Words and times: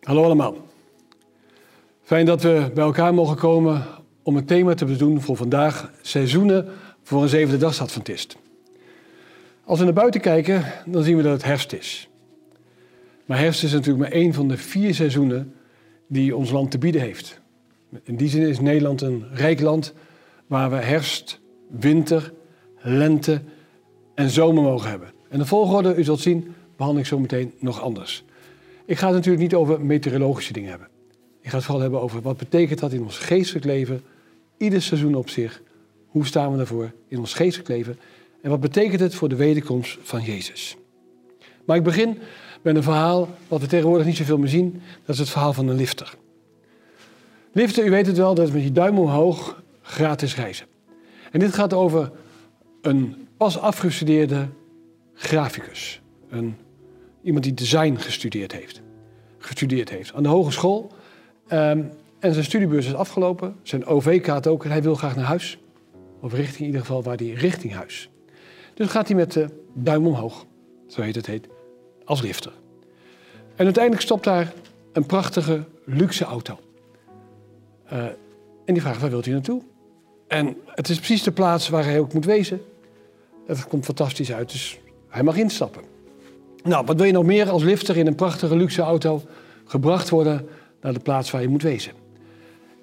Hallo 0.00 0.24
allemaal. 0.24 0.56
Fijn 2.02 2.26
dat 2.26 2.42
we 2.42 2.70
bij 2.74 2.84
elkaar 2.84 3.14
mogen 3.14 3.36
komen 3.36 3.84
om 4.22 4.36
een 4.36 4.44
thema 4.44 4.74
te 4.74 4.84
bedoelen 4.84 5.22
voor 5.22 5.36
vandaag: 5.36 5.90
seizoenen 6.00 6.68
voor 7.02 7.22
een 7.22 7.28
zevende 7.28 7.56
dagsadventist. 7.56 8.36
Als 9.64 9.78
we 9.78 9.84
naar 9.84 9.94
buiten 9.94 10.20
kijken, 10.20 10.64
dan 10.86 11.02
zien 11.02 11.16
we 11.16 11.22
dat 11.22 11.32
het 11.32 11.44
herfst 11.44 11.72
is. 11.72 12.08
Maar 13.24 13.38
herfst 13.38 13.62
is 13.62 13.72
natuurlijk 13.72 13.98
maar 13.98 14.20
één 14.20 14.34
van 14.34 14.48
de 14.48 14.56
vier 14.56 14.94
seizoenen 14.94 15.54
die 16.06 16.36
ons 16.36 16.50
land 16.50 16.70
te 16.70 16.78
bieden 16.78 17.00
heeft. 17.00 17.40
In 18.02 18.16
die 18.16 18.28
zin 18.28 18.42
is 18.42 18.60
Nederland 18.60 19.00
een 19.00 19.24
rijk 19.32 19.60
land 19.60 19.94
waar 20.46 20.70
we 20.70 20.76
herfst, 20.76 21.40
winter, 21.68 22.32
lente 22.78 23.42
en 24.14 24.30
zomer 24.30 24.62
mogen 24.62 24.90
hebben. 24.90 25.12
En 25.28 25.38
de 25.38 25.46
volgorde, 25.46 25.94
u 25.94 26.04
zult 26.04 26.20
zien, 26.20 26.54
behandel 26.76 27.00
ik 27.00 27.08
zo 27.08 27.18
meteen 27.18 27.52
nog 27.58 27.80
anders. 27.80 28.24
Ik 28.90 28.98
ga 28.98 29.06
het 29.06 29.14
natuurlijk 29.14 29.42
niet 29.42 29.54
over 29.54 29.80
meteorologische 29.80 30.52
dingen 30.52 30.70
hebben. 30.70 30.88
Ik 31.40 31.48
ga 31.50 31.56
het 31.56 31.64
vooral 31.64 31.82
hebben 31.82 32.00
over 32.00 32.20
wat 32.20 32.36
betekent 32.36 32.78
dat 32.78 32.92
in 32.92 33.02
ons 33.02 33.18
geestelijk 33.18 33.64
leven, 33.64 34.02
ieder 34.56 34.82
seizoen 34.82 35.14
op 35.14 35.28
zich. 35.28 35.62
Hoe 36.06 36.26
staan 36.26 36.50
we 36.50 36.56
daarvoor 36.56 36.92
in 37.08 37.18
ons 37.18 37.34
geestelijk 37.34 37.68
leven? 37.68 37.98
En 38.42 38.50
wat 38.50 38.60
betekent 38.60 39.00
het 39.00 39.14
voor 39.14 39.28
de 39.28 39.36
wederkomst 39.36 39.98
van 40.02 40.22
Jezus? 40.22 40.76
Maar 41.64 41.76
ik 41.76 41.82
begin 41.82 42.18
met 42.62 42.76
een 42.76 42.82
verhaal 42.82 43.28
wat 43.48 43.60
we 43.60 43.66
tegenwoordig 43.66 44.06
niet 44.06 44.16
zoveel 44.16 44.38
meer 44.38 44.48
zien. 44.48 44.82
Dat 45.04 45.14
is 45.14 45.18
het 45.18 45.30
verhaal 45.30 45.52
van 45.52 45.68
een 45.68 45.76
lifter. 45.76 46.14
Liften, 47.52 47.86
u 47.86 47.90
weet 47.90 48.06
het 48.06 48.16
wel, 48.16 48.34
dat 48.34 48.46
is 48.46 48.52
met 48.52 48.62
je 48.62 48.72
duim 48.72 48.98
omhoog 48.98 49.62
gratis 49.82 50.36
reizen. 50.36 50.66
En 51.30 51.38
dit 51.38 51.54
gaat 51.54 51.72
over 51.72 52.10
een 52.82 53.28
pas 53.36 53.58
afgestudeerde 53.58 54.48
graficus. 55.14 56.00
Een, 56.30 56.56
iemand 57.22 57.44
die 57.44 57.54
design 57.54 57.94
gestudeerd 57.94 58.52
heeft. 58.52 58.80
Gestudeerd 59.38 59.88
heeft 59.88 60.12
aan 60.12 60.22
de 60.22 60.28
hogeschool. 60.28 60.92
Um, 61.52 61.90
en 62.18 62.32
zijn 62.32 62.44
studiebeurs 62.44 62.86
is 62.86 62.94
afgelopen. 62.94 63.56
Zijn 63.62 63.86
OV-kaart 63.86 64.46
ook. 64.46 64.64
En 64.64 64.70
hij 64.70 64.82
wil 64.82 64.94
graag 64.94 65.16
naar 65.16 65.24
huis. 65.24 65.58
Of 66.20 66.32
richting 66.32 66.58
in 66.58 66.66
ieder 66.66 66.80
geval 66.80 67.02
waar 67.02 67.16
hij 67.16 67.30
richting 67.30 67.72
huis. 67.72 68.10
Dus 68.74 68.90
gaat 68.90 69.08
hij 69.08 69.16
met 69.16 69.32
de 69.32 69.48
duim 69.74 70.06
omhoog. 70.06 70.46
Zo 70.86 71.00
heet 71.02 71.14
het 71.14 71.26
heet. 71.26 71.48
Als 72.04 72.22
lifter. 72.22 72.52
En 73.56 73.64
uiteindelijk 73.64 74.04
stopt 74.04 74.24
daar 74.24 74.52
een 74.92 75.06
prachtige 75.06 75.64
luxe 75.84 76.24
auto. 76.24 76.58
Uh, 77.92 78.04
en 78.64 78.74
die 78.74 78.80
vraagt 78.80 79.00
waar 79.00 79.10
wilt 79.10 79.26
u 79.26 79.30
naartoe? 79.30 79.62
En 80.28 80.56
het 80.66 80.88
is 80.88 80.96
precies 80.96 81.22
de 81.22 81.32
plaats 81.32 81.68
waar 81.68 81.84
hij 81.84 81.98
ook 81.98 82.12
moet 82.12 82.24
wezen. 82.24 82.60
Het 83.46 83.68
komt 83.68 83.84
fantastisch 83.84 84.32
uit, 84.32 84.50
dus 84.50 84.80
hij 85.08 85.22
mag 85.22 85.36
instappen. 85.36 85.82
Nou, 86.62 86.84
wat 86.84 86.96
wil 86.96 87.06
je 87.06 87.12
nog 87.12 87.24
meer 87.24 87.50
als 87.50 87.62
lifter 87.62 87.96
in 87.96 88.06
een 88.06 88.14
prachtige 88.14 88.56
luxe 88.56 88.82
auto 88.82 89.22
gebracht 89.64 90.08
worden 90.08 90.48
naar 90.80 90.92
de 90.92 91.00
plaats 91.00 91.30
waar 91.30 91.42
je 91.42 91.48
moet 91.48 91.62
wezen? 91.62 91.92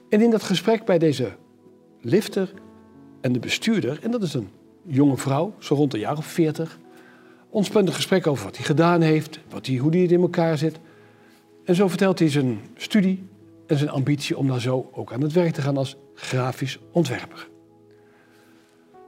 En 0.09 0.21
in 0.21 0.29
dat 0.29 0.43
gesprek 0.43 0.85
bij 0.85 0.97
deze 0.97 1.31
lifter 2.01 2.53
en 3.21 3.33
de 3.33 3.39
bestuurder, 3.39 3.99
en 4.01 4.11
dat 4.11 4.21
is 4.21 4.33
een 4.33 4.49
jonge 4.85 5.17
vrouw, 5.17 5.53
zo 5.59 5.75
rond 5.75 5.93
een 5.93 5.99
jaar 5.99 6.17
of 6.17 6.25
veertig, 6.25 6.79
ontspant 7.49 7.87
een 7.87 7.93
gesprek 7.93 8.27
over 8.27 8.45
wat 8.45 8.55
hij 8.55 8.65
gedaan 8.65 9.01
heeft, 9.01 9.39
wat 9.49 9.65
hij, 9.65 9.75
hoe 9.75 9.91
hij 9.91 10.01
het 10.01 10.11
in 10.11 10.21
elkaar 10.21 10.57
zit. 10.57 10.79
En 11.63 11.75
zo 11.75 11.87
vertelt 11.87 12.19
hij 12.19 12.29
zijn 12.29 12.59
studie 12.75 13.23
en 13.67 13.77
zijn 13.77 13.89
ambitie 13.89 14.37
om 14.37 14.47
daar 14.47 14.61
zo 14.61 14.89
ook 14.93 15.13
aan 15.13 15.21
het 15.21 15.31
werk 15.31 15.53
te 15.53 15.61
gaan 15.61 15.77
als 15.77 15.95
grafisch 16.13 16.79
ontwerper. 16.91 17.47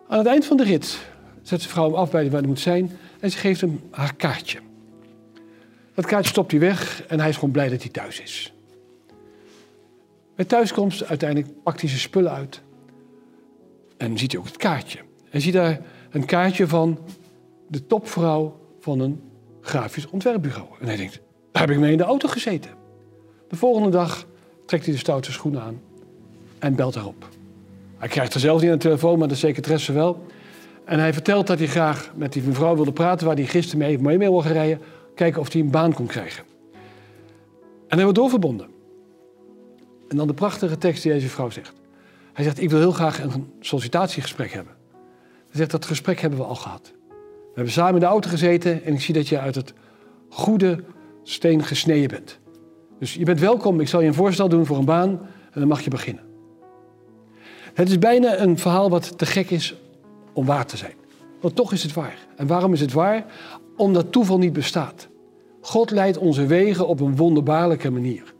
Aan 0.07 0.17
het 0.17 0.27
eind 0.27 0.45
van 0.45 0.57
de 0.57 0.63
rit 0.63 0.99
zet 1.41 1.61
de 1.61 1.67
vrouw 1.67 1.85
hem 1.85 1.93
af 1.93 2.11
bij 2.11 2.29
waar 2.29 2.39
hij 2.39 2.47
moet 2.47 2.59
zijn 2.59 2.91
en 3.19 3.31
ze 3.31 3.37
geeft 3.37 3.61
hem 3.61 3.81
haar 3.91 4.15
kaartje. 4.15 4.59
Dat 5.93 6.05
kaartje 6.05 6.29
stopt 6.29 6.51
hij 6.51 6.59
weg 6.59 7.03
en 7.07 7.19
hij 7.19 7.29
is 7.29 7.35
gewoon 7.35 7.51
blij 7.51 7.69
dat 7.69 7.81
hij 7.81 7.91
thuis 7.91 8.21
is. 8.21 8.53
Bij 10.35 10.45
thuiskomst 10.45 11.05
uiteindelijk 11.05 11.63
pakt 11.63 11.79
hij 11.79 11.89
zijn 11.89 12.01
spullen 12.01 12.31
uit 12.31 12.61
en 13.97 14.17
ziet 14.17 14.31
hij 14.31 14.39
ook 14.39 14.47
het 14.47 14.57
kaartje. 14.57 14.99
Hij 15.29 15.39
ziet 15.39 15.53
daar 15.53 15.81
een 16.09 16.25
kaartje 16.25 16.67
van 16.67 16.99
de 17.67 17.85
topvrouw 17.85 18.59
van 18.79 18.99
een 18.99 19.21
grafisch 19.61 20.07
ontwerpbureau. 20.07 20.67
En 20.79 20.87
hij 20.87 20.95
denkt, 20.95 21.19
daar 21.51 21.61
heb 21.61 21.71
ik 21.71 21.79
mee 21.79 21.91
in 21.91 21.97
de 21.97 22.03
auto 22.03 22.27
gezeten. 22.27 22.71
De 23.47 23.55
volgende 23.55 23.89
dag 23.89 24.25
trekt 24.65 24.85
hij 24.85 24.93
de 24.93 24.99
stoute 24.99 25.31
schoenen 25.31 25.61
aan 25.61 25.81
en 26.59 26.75
belt 26.75 26.93
daarop. 26.93 27.29
Hij 27.97 28.07
krijgt 28.07 28.33
er 28.33 28.39
zelf 28.39 28.61
niet 28.61 28.69
aan 28.69 28.77
de 28.77 28.83
telefoon, 28.83 29.19
maar 29.19 29.27
de 29.27 29.35
secretaresse 29.35 29.93
wel. 29.93 30.25
En 30.89 30.99
hij 30.99 31.13
vertelt 31.13 31.47
dat 31.47 31.57
hij 31.57 31.67
graag 31.67 32.11
met 32.15 32.33
die 32.33 32.43
mevrouw 32.43 32.75
wilde 32.75 32.91
praten... 32.91 33.27
waar 33.27 33.35
hij 33.35 33.45
gisteren 33.45 33.79
mee, 33.79 34.17
mee 34.17 34.17
wil 34.17 34.41
gaan 34.41 34.51
rijden... 34.51 34.81
kijken 35.15 35.41
of 35.41 35.53
hij 35.53 35.61
een 35.61 35.71
baan 35.71 35.93
kon 35.93 36.05
krijgen. 36.05 36.43
En 37.87 37.95
hij 37.95 38.03
wordt 38.03 38.17
doorverbonden. 38.17 38.67
En 40.07 40.17
dan 40.17 40.27
de 40.27 40.33
prachtige 40.33 40.77
tekst 40.77 41.03
die 41.03 41.11
deze 41.11 41.29
vrouw 41.29 41.49
zegt. 41.49 41.73
Hij 42.33 42.43
zegt, 42.43 42.61
ik 42.61 42.69
wil 42.69 42.79
heel 42.79 42.91
graag 42.91 43.23
een 43.23 43.51
sollicitatiegesprek 43.59 44.51
hebben. 44.51 44.73
Hij 45.21 45.57
zegt, 45.57 45.71
dat 45.71 45.85
gesprek 45.85 46.19
hebben 46.19 46.39
we 46.39 46.45
al 46.45 46.55
gehad. 46.55 46.93
We 47.09 47.55
hebben 47.55 47.73
samen 47.73 47.93
in 47.93 47.99
de 47.99 48.05
auto 48.05 48.29
gezeten 48.29 48.83
en 48.83 48.93
ik 48.93 49.01
zie 49.01 49.13
dat 49.13 49.27
je 49.27 49.39
uit 49.39 49.55
het 49.55 49.73
goede 50.29 50.83
steen 51.23 51.63
gesneden 51.63 52.07
bent. 52.07 52.39
Dus 52.99 53.13
je 53.13 53.25
bent 53.25 53.39
welkom, 53.39 53.79
ik 53.79 53.87
zal 53.87 54.01
je 54.01 54.07
een 54.07 54.13
voorstel 54.13 54.49
doen 54.49 54.65
voor 54.65 54.77
een 54.77 54.85
baan 54.85 55.09
en 55.51 55.59
dan 55.59 55.67
mag 55.67 55.81
je 55.81 55.89
beginnen. 55.89 56.23
Het 57.73 57.89
is 57.89 57.99
bijna 57.99 58.39
een 58.39 58.57
verhaal 58.57 58.89
wat 58.89 59.17
te 59.17 59.25
gek 59.25 59.49
is 59.49 59.75
om 60.33 60.45
waar 60.45 60.65
te 60.65 60.77
zijn. 60.77 60.93
Want 61.41 61.55
toch 61.55 61.73
is 61.73 61.83
het 61.83 61.93
waar. 61.93 62.27
En 62.35 62.47
waarom 62.47 62.73
is 62.73 62.81
het 62.81 62.93
waar? 62.93 63.25
Omdat 63.77 64.11
toeval 64.11 64.37
niet 64.37 64.53
bestaat. 64.53 65.07
God 65.61 65.91
leidt 65.91 66.17
onze 66.17 66.45
wegen 66.45 66.87
op 66.87 66.99
een 66.99 67.15
wonderbaarlijke 67.15 67.91
manier. 67.91 68.33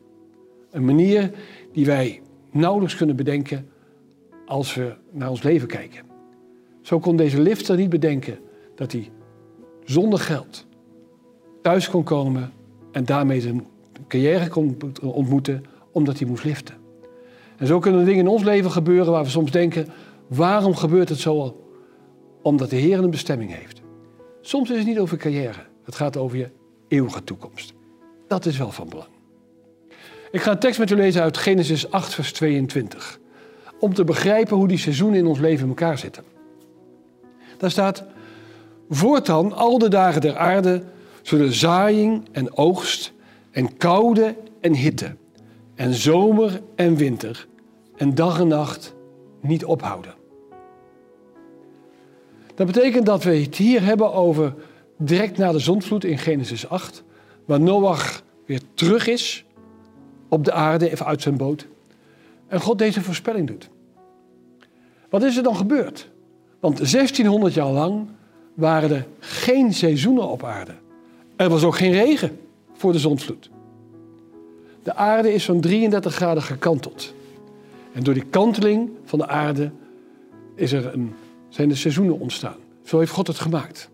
Een 0.72 0.86
manier 0.86 1.32
die 1.72 1.86
wij 1.86 2.22
nauwelijks 2.52 2.96
kunnen 2.96 3.16
bedenken 3.16 3.70
als 4.46 4.74
we 4.74 4.94
naar 5.12 5.30
ons 5.30 5.44
leven 5.44 5.68
kijken. 5.68 6.02
Zo 6.82 7.00
kon 7.00 7.16
deze 7.16 7.42
lifter 7.42 7.78
niet 7.78 7.90
bedenken 7.90 8.40
dat 8.76 8.92
hij 8.92 9.12
zonder 9.84 10.20
geld 10.20 10.66
thuis 11.62 11.90
kon 11.90 12.04
komen 12.04 12.52
en 12.92 13.06
daarmee 13.06 13.42
zijn 13.42 13.66
carrière 14.08 14.48
kon 14.48 14.78
ontmoeten 15.02 15.64
omdat 15.92 16.20
hij 16.20 16.28
moest 16.28 16.44
liften. 16.44 16.76
En 17.58 17.68
zo 17.68 17.80
kunnen 17.80 18.00
er 18.00 18.06
dingen 18.06 18.26
in 18.26 18.32
ons 18.32 18.44
leven 18.44 18.72
gebeuren 18.72 19.12
waar 19.12 19.24
we 19.24 19.30
soms 19.30 19.52
denken: 19.52 19.88
waarom 20.28 20.76
gebeurt 20.76 21.10
het 21.10 21.20
zo? 21.20 21.64
Omdat 22.42 22.70
de 22.70 22.76
Heer 22.76 23.00
een 23.00 23.10
bestemming 23.10 23.56
heeft. 23.56 23.82
Soms 24.42 24.70
is 24.70 24.78
het 24.78 24.88
niet 24.88 25.00
over 25.00 25.18
carrière, 25.18 25.66
het 25.84 25.96
gaat 25.96 26.18
over 26.18 26.38
je 26.38 26.50
eeuwige 26.88 27.24
toekomst. 27.24 27.74
Dat 28.28 28.46
is 28.46 28.58
wel 28.58 28.72
van 28.72 28.90
belang. 28.90 29.10
Ik 30.32 30.42
ga 30.42 30.52
een 30.52 30.60
tekst 30.60 30.80
met 30.80 30.90
u 30.90 30.96
lezen 30.96 31.22
uit 31.22 31.38
Genesis 31.38 31.92
8, 31.92 32.14
vers 32.14 32.34
22. 32.34 33.20
Om 33.80 33.94
te 33.94 34.04
begrijpen 34.04 34.58
hoe 34.58 34.68
die 34.68 34.78
seizoenen 34.78 35.20
in 35.20 35.26
ons 35.26 35.40
leven 35.40 35.64
in 35.64 35.70
elkaar 35.70 35.98
zitten. 35.98 36.24
Daar 37.58 37.72
staat: 37.72 38.04
Voortaan 38.90 39.54
al 39.54 39.78
de 39.78 39.88
dagen 39.88 40.22
der 40.22 40.38
aarde 40.38 40.84
zullen 41.22 41.54
zaaiing 41.54 42.28
en 42.32 42.58
oogst 42.58 43.14
en 43.52 43.78
koude 43.78 44.36
en 44.62 44.74
hitte 44.74 45.16
en 45.76 45.94
zomer 45.94 46.62
en 46.76 46.96
winter 46.96 47.48
en 47.96 48.16
dag 48.16 48.40
en 48.40 48.48
nacht 48.48 48.94
niet 49.42 49.66
ophouden. 49.66 50.14
Dat 52.59 52.68
betekent 52.68 53.06
dat 53.06 53.24
we 53.24 53.36
het 53.36 53.56
hier 53.56 53.84
hebben 53.84 54.14
over 54.14 54.53
direct 54.97 55.38
na 55.38 55.52
de 55.52 55.59
zondvloed 55.59 56.03
in 56.03 56.18
Genesis 56.18 56.70
8, 56.70 57.03
waar 57.46 57.59
Noach 57.62 58.24
weer 58.46 58.62
terug 58.74 59.08
is 59.08 59.46
op 60.28 60.46
de 60.46 60.52
aarde, 60.52 60.92
even 60.92 61.06
uit 61.06 61.22
zijn 61.22 61.38
boot, 61.38 61.68
en 62.47 62.62
God 62.62 62.78
deze 62.78 63.02
voorspelling 63.02 63.47
doet. 63.47 63.70
Wat 65.09 65.24
is 65.24 65.38
er 65.38 65.44
dan 65.44 65.56
gebeurd? 65.56 66.09
Want 66.59 66.78
1600 66.78 67.53
jaar 67.53 67.72
lang 67.72 68.08
waren 68.53 68.91
er 68.91 69.08
geen 69.20 69.74
seizoenen 69.74 70.30
op 70.30 70.44
aarde. 70.44 70.74
Er 71.36 71.50
was 71.50 71.64
ook 71.64 71.76
geen 71.76 71.91
regen 71.91 72.40
voor 72.74 72.91
de 72.91 73.00
zondvloed. 73.00 73.50
De 74.84 74.96
aarde 74.96 75.34
is 75.34 75.46
van 75.46 75.61
33 75.61 76.16
graden 76.16 76.44
gekanteld. 76.44 77.14
En 77.94 78.03
door 78.03 78.14
die 78.14 78.26
kanteling 78.29 78.90
van 79.06 79.20
de 79.20 79.28
aarde 79.28 79.72
is 80.56 80.72
er 80.72 80.94
een, 80.94 81.14
zijn 81.49 81.69
de 81.69 81.75
seizoenen 81.75 82.19
ontstaan. 82.19 82.57
Zo 82.84 82.99
heeft 82.99 83.11
God 83.11 83.28
het 83.28 83.40
gemaakt. 83.40 83.90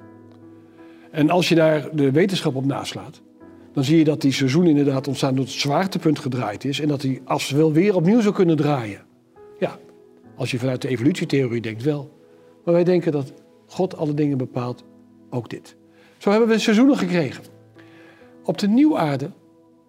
En 1.12 1.30
als 1.30 1.50
je 1.50 1.56
daar 1.56 1.96
de 1.96 2.12
wetenschap 2.12 2.56
op 2.56 2.66
naslaat, 2.66 3.22
dan 3.74 3.84
zie 3.84 3.98
je 3.98 4.04
dat 4.04 4.22
die 4.22 4.32
seizoen 4.32 4.66
inderdaad 4.66 5.08
ontstaan 5.08 5.36
door 5.36 5.46
het 5.46 5.54
zwaartepunt 5.54 6.20
gedraaid 6.20 6.66
is. 6.66 6.80
En 6.80 6.88
dat 6.88 7.02
hij 7.02 7.22
als 7.26 7.50
wel 7.50 7.72
weer 7.72 7.96
opnieuw 7.96 8.22
zou 8.22 8.34
kunnen 8.34 8.56
draaien. 8.56 9.02
Ja, 9.60 9.80
als 10.36 10.52
je 10.52 10.60
vanuit 10.60 10.82
de 10.82 10.88
evolutietheorie 10.88 11.62
denkt 11.62 11.84
wel. 11.84 12.12
Maar 12.64 12.74
wij 12.74 12.84
denken 12.84 13.12
dat 13.12 13.34
God 13.66 13.98
alle 13.98 14.14
dingen 14.14 14.38
bepaalt, 14.38 14.84
ook 15.30 15.50
dit. 15.50 15.76
Zo 16.18 16.30
hebben 16.30 16.50
we 16.50 16.60
seizoenen 16.60 16.98
gekregen. 16.98 17.44
Op 18.44 18.58
de 18.58 18.68
nieuwe 18.68 18.98
aarde 18.98 19.32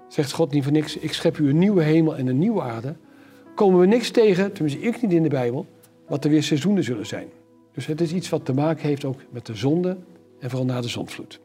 zegt 0.08 0.32
God 0.32 0.52
niet 0.52 0.62
voor 0.62 0.72
niks, 0.72 0.96
ik 0.96 1.12
schep 1.12 1.38
u 1.38 1.48
een 1.48 1.58
nieuwe 1.58 1.82
hemel 1.82 2.16
en 2.16 2.26
een 2.26 2.38
nieuwe 2.38 2.62
aarde, 2.62 2.96
komen 3.54 3.80
we 3.80 3.86
niks 3.86 4.10
tegen, 4.10 4.52
tenminste 4.52 4.80
ik 4.80 5.02
niet 5.02 5.12
in 5.12 5.22
de 5.22 5.28
Bijbel, 5.28 5.66
wat 6.08 6.24
er 6.24 6.30
weer 6.30 6.42
seizoenen 6.42 6.84
zullen 6.84 7.06
zijn. 7.06 7.28
Dus 7.76 7.86
het 7.86 8.00
is 8.00 8.12
iets 8.12 8.28
wat 8.28 8.44
te 8.44 8.52
maken 8.52 8.88
heeft 8.88 9.04
ook 9.04 9.20
met 9.30 9.46
de 9.46 9.54
zonde 9.54 9.96
en 10.38 10.50
vooral 10.50 10.66
na 10.66 10.80
de 10.80 10.88
zondvloed. 10.88 11.40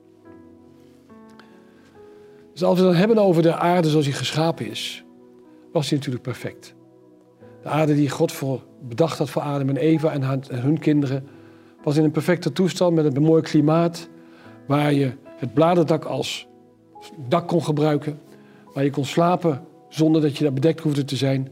Dus 2.51 2.63
als 2.63 2.79
we 2.79 2.83
het 2.83 2.91
dan 2.91 2.99
hebben 2.99 3.17
over 3.17 3.41
de 3.41 3.55
aarde 3.55 3.89
zoals 3.89 4.05
die 4.05 4.13
geschapen 4.13 4.69
is, 4.69 5.03
was 5.71 5.87
die 5.87 5.97
natuurlijk 5.97 6.23
perfect. 6.23 6.75
De 7.61 7.69
aarde 7.69 7.95
die 7.95 8.09
God 8.09 8.31
voor 8.31 8.63
bedacht 8.81 9.17
had 9.17 9.29
voor 9.29 9.41
Adam 9.41 9.69
en 9.69 9.77
Eva 9.77 10.11
en 10.11 10.41
hun 10.49 10.79
kinderen, 10.79 11.27
was 11.83 11.97
in 11.97 12.03
een 12.03 12.11
perfecte 12.11 12.51
toestand 12.51 12.95
met 12.95 13.15
een 13.15 13.23
mooi 13.23 13.41
klimaat, 13.41 14.09
waar 14.67 14.93
je 14.93 15.11
het 15.25 15.53
bladerdak 15.53 16.05
als 16.05 16.47
dak 17.27 17.47
kon 17.47 17.63
gebruiken, 17.63 18.19
waar 18.73 18.83
je 18.83 18.89
kon 18.89 19.05
slapen 19.05 19.65
zonder 19.89 20.21
dat 20.21 20.37
je 20.37 20.43
daar 20.43 20.53
bedekt 20.53 20.79
hoefde 20.79 21.05
te 21.05 21.15
zijn. 21.15 21.49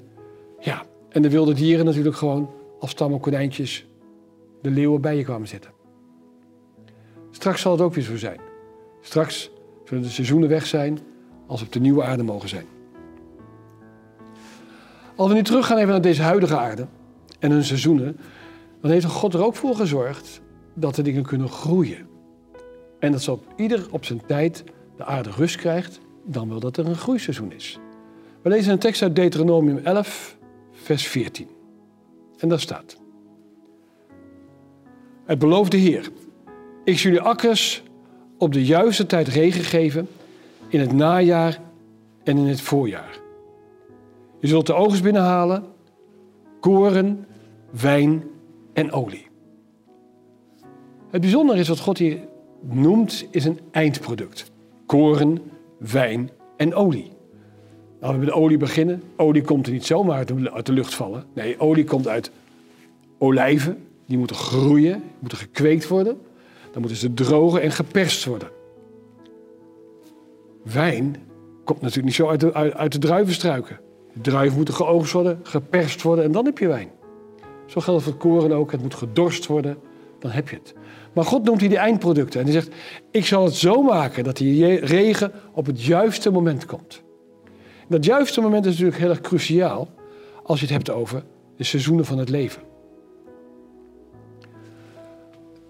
Ja, 0.60 0.84
en 1.10 1.22
de 1.22 1.30
wilde 1.30 1.54
dieren 1.54 1.86
natuurlijk 1.86 2.16
gewoon 2.16 2.50
als 2.80 2.94
tamme 2.94 3.20
konijntjes 3.20 3.88
de 4.62 4.70
leeuwen 4.70 5.02
bij 5.02 5.18
je 5.18 5.24
kwamen 5.24 5.48
zitten. 5.48 5.72
Straks 7.32 7.62
zal 7.62 7.72
het 7.72 7.82
ook 7.82 7.94
weer 7.94 8.04
zo 8.04 8.18
zijn. 8.18 8.40
Straks 9.02 9.52
zullen 9.86 10.04
de 10.04 10.10
seizoenen 10.10 10.50
weg 10.50 10.66
zijn 10.66 11.00
als 11.48 11.60
we 11.60 11.66
op 11.66 11.72
de 11.72 11.80
nieuwe 11.80 12.04
aarde 12.04 12.24
mogen 12.24 12.50
zijn. 12.50 12.66
Als 15.16 15.28
we 15.28 15.34
nu 15.34 15.44
teruggaan 15.44 15.78
even 15.78 15.90
naar 15.90 16.02
deze 16.02 16.22
huidige 16.22 16.58
aarde 16.58 16.88
en 17.40 17.52
hun 17.52 17.64
seizoenen, 17.64 18.18
dan 18.82 18.92
heeft 18.92 19.06
God 19.06 19.34
er 19.34 19.44
ook 19.44 19.56
voor 19.56 19.76
gezorgd 19.76 20.42
dat 20.74 20.96
de 20.96 21.02
dingen 21.02 21.24
kunnen 21.24 21.50
groeien. 21.50 22.08
En 23.00 23.12
dat 23.12 23.22
ze 23.22 23.32
op 23.32 23.44
ieder 23.56 23.88
op 23.92 24.06
zijn 24.06 24.26
tijd 24.26 24.64
de 24.98 25.06
aarde 25.06 25.30
rust 25.30 25.56
krijgt, 25.56 26.00
dan 26.26 26.50
wel 26.50 26.60
dat 26.60 26.78
er 26.78 26.88
een 26.88 26.96
groeiseizoen 26.96 27.52
is. 27.52 27.80
We 28.42 28.50
lezen 28.50 28.72
een 28.72 28.80
tekst 28.80 29.02
uit 29.02 29.16
Deuteronomium 29.16 29.78
11, 29.78 30.38
vers 30.72 31.08
14. 31.08 31.48
En 32.38 32.50
daar 32.50 32.60
staat: 32.60 32.98
Het 35.30 35.40
beloofde 35.40 35.78
Heer, 35.78 36.10
ik 36.84 37.00
zal 37.00 37.12
jullie 37.12 37.26
akkers 37.26 37.84
op 38.38 38.54
de 38.54 38.66
juiste 38.66 39.06
tijd 39.06 39.28
regen 39.28 39.64
geven 39.64 40.08
in 40.68 40.80
het 40.80 40.92
najaar 40.92 41.60
en 42.24 42.38
in 42.38 42.46
het 42.46 42.62
voorjaar. 42.62 43.20
Je 44.40 44.48
zult 44.48 44.66
de 44.66 44.74
oogst 44.74 45.04
binnenhalen, 45.04 45.64
koren, 46.60 47.26
wijn 47.70 48.24
en 48.74 48.92
olie. 48.92 49.28
Het 51.10 51.22
bijzondere 51.22 51.60
is 51.60 51.68
wat 51.68 51.80
God 51.80 51.98
hier 51.98 52.20
noemt, 52.62 53.26
is 53.32 53.46
een 53.46 53.60
eindproduct. 53.72 54.52
Koren, 54.86 55.42
wijn 55.78 56.30
en 56.58 56.74
olie. 56.74 57.12
Nou, 58.00 58.14
we 58.14 58.20
met 58.20 58.28
de 58.28 58.36
olie 58.36 58.58
beginnen. 58.58 59.04
Olie 59.16 59.42
komt 59.42 59.66
er 59.68 59.74
niet 59.74 59.86
zomaar 59.86 60.26
uit 60.54 60.66
de 60.66 60.74
lucht 60.74 60.94
vallen. 60.94 61.24
Nee, 61.34 61.60
olie 61.60 61.84
komt 61.84 62.08
uit 62.08 62.32
olijven. 63.18 63.84
Die 64.10 64.18
moeten 64.18 64.36
groeien, 64.36 65.04
moeten 65.20 65.38
gekweekt 65.38 65.88
worden. 65.88 66.18
Dan 66.72 66.82
moeten 66.82 67.00
ze 67.00 67.14
drogen 67.14 67.62
en 67.62 67.72
geperst 67.72 68.26
worden. 68.26 68.50
Wijn 70.64 71.16
komt 71.64 71.82
natuurlijk 71.82 72.06
niet 72.06 72.16
zo 72.16 72.28
uit 72.28 72.40
de, 72.40 72.54
uit, 72.54 72.92
de 72.92 72.98
druivenstruiken. 72.98 73.80
De 74.14 74.22
druiven 74.22 74.56
moeten 74.58 74.74
geoogst 74.74 75.12
worden, 75.14 75.40
geperst 75.44 76.02
worden 76.02 76.26
en 76.26 76.32
dan 76.32 76.46
heb 76.46 76.58
je 76.58 76.68
wijn. 76.68 76.90
Zo 77.66 77.82
geldt 77.82 78.04
voor 78.04 78.14
koren 78.14 78.52
ook. 78.52 78.72
Het 78.72 78.82
moet 78.82 78.96
gedorst 78.96 79.46
worden, 79.46 79.78
dan 80.20 80.32
heb 80.32 80.50
je 80.50 80.56
het. 80.56 80.74
Maar 81.14 81.26
God 81.26 81.44
noemt 81.44 81.60
hier 81.60 81.70
die 81.70 81.78
eindproducten. 81.78 82.40
En 82.40 82.46
hij 82.46 82.56
zegt, 82.56 82.70
ik 83.12 83.26
zal 83.26 83.44
het 83.44 83.56
zo 83.56 83.82
maken 83.82 84.24
dat 84.24 84.38
die 84.38 84.76
regen 84.76 85.32
op 85.54 85.66
het 85.66 85.84
juiste 85.84 86.32
moment 86.32 86.66
komt. 86.66 87.02
Dat 87.88 88.06
juiste 88.06 88.42
moment 88.42 88.66
is 88.66 88.72
natuurlijk 88.72 89.00
heel 89.00 89.10
erg 89.10 89.22
cruciaal 89.22 89.90
als 90.44 90.60
je 90.60 90.66
het 90.66 90.76
hebt 90.76 90.90
over 90.90 91.24
de 91.56 91.64
seizoenen 91.64 92.06
van 92.06 92.18
het 92.18 92.30
leven. 92.30 92.69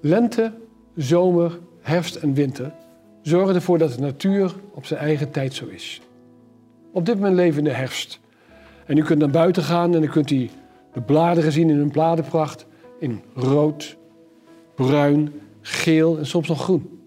Lente, 0.01 0.53
zomer, 0.95 1.59
herfst 1.81 2.15
en 2.15 2.33
winter 2.33 2.71
zorgen 3.21 3.55
ervoor 3.55 3.77
dat 3.77 3.93
de 3.93 4.01
natuur 4.01 4.55
op 4.73 4.85
zijn 4.85 4.99
eigen 4.99 5.31
tijd 5.31 5.53
zo 5.53 5.65
is. 5.65 6.01
Op 6.91 7.05
dit 7.05 7.15
moment 7.15 7.35
leven 7.35 7.53
we 7.53 7.57
in 7.57 7.73
de 7.73 7.79
herfst. 7.79 8.19
En 8.85 8.97
u 8.97 9.03
kunt 9.03 9.19
naar 9.19 9.29
buiten 9.29 9.63
gaan 9.63 9.93
en 9.93 10.01
dan 10.01 10.09
kunt 10.09 10.31
u 10.31 10.49
de 10.93 11.01
bladeren 11.01 11.51
zien 11.51 11.69
in 11.69 11.77
hun 11.77 11.91
bladerpracht. 11.91 12.65
In 12.99 13.21
rood, 13.33 13.97
bruin, 14.75 15.33
geel 15.61 16.17
en 16.17 16.25
soms 16.25 16.47
nog 16.47 16.61
groen. 16.61 16.99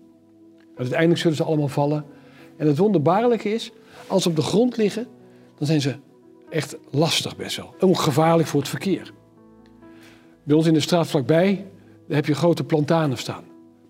uiteindelijk 0.76 1.20
zullen 1.20 1.36
ze 1.36 1.44
allemaal 1.44 1.68
vallen. 1.68 2.04
En 2.56 2.66
het 2.66 2.78
wonderbaarlijke 2.78 3.52
is, 3.52 3.72
als 4.06 4.22
ze 4.22 4.28
op 4.28 4.36
de 4.36 4.42
grond 4.42 4.76
liggen, 4.76 5.06
dan 5.58 5.66
zijn 5.66 5.80
ze 5.80 5.94
echt 6.50 6.76
lastig 6.90 7.36
best 7.36 7.56
wel. 7.56 7.74
Ook 7.80 7.98
gevaarlijk 7.98 8.48
voor 8.48 8.60
het 8.60 8.68
verkeer. 8.68 9.12
Bij 10.42 10.56
ons 10.56 10.66
in 10.66 10.74
de 10.74 10.80
straat 10.80 11.06
vlakbij 11.06 11.66
heb 12.14 12.26
je 12.26 12.34
grote 12.34 12.64
plantanen 12.64 13.18
staan. 13.18 13.44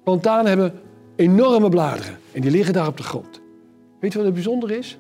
Plantanen 0.05 0.47
hebben 0.47 0.81
enorme 1.17 1.69
bladeren 1.69 2.19
en 2.33 2.41
die 2.41 2.51
liggen 2.51 2.75
daar 2.75 2.87
op 2.87 2.97
de 2.97 3.03
grond. 3.03 3.41
Weet 4.01 4.13
je 4.13 4.19
wat 4.19 4.27
het 4.27 4.35
bijzonder 4.35 4.71
is? 4.71 4.99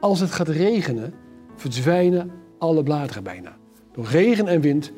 Als 0.00 0.20
het 0.20 0.30
gaat 0.30 0.48
regenen, 0.48 1.14
verdwijnen 1.56 2.30
alle 2.58 2.82
bladeren 2.82 3.22
bijna. 3.22 3.56
Door 3.92 4.04
regen 4.04 4.48
en 4.48 4.60
wind 4.60 4.92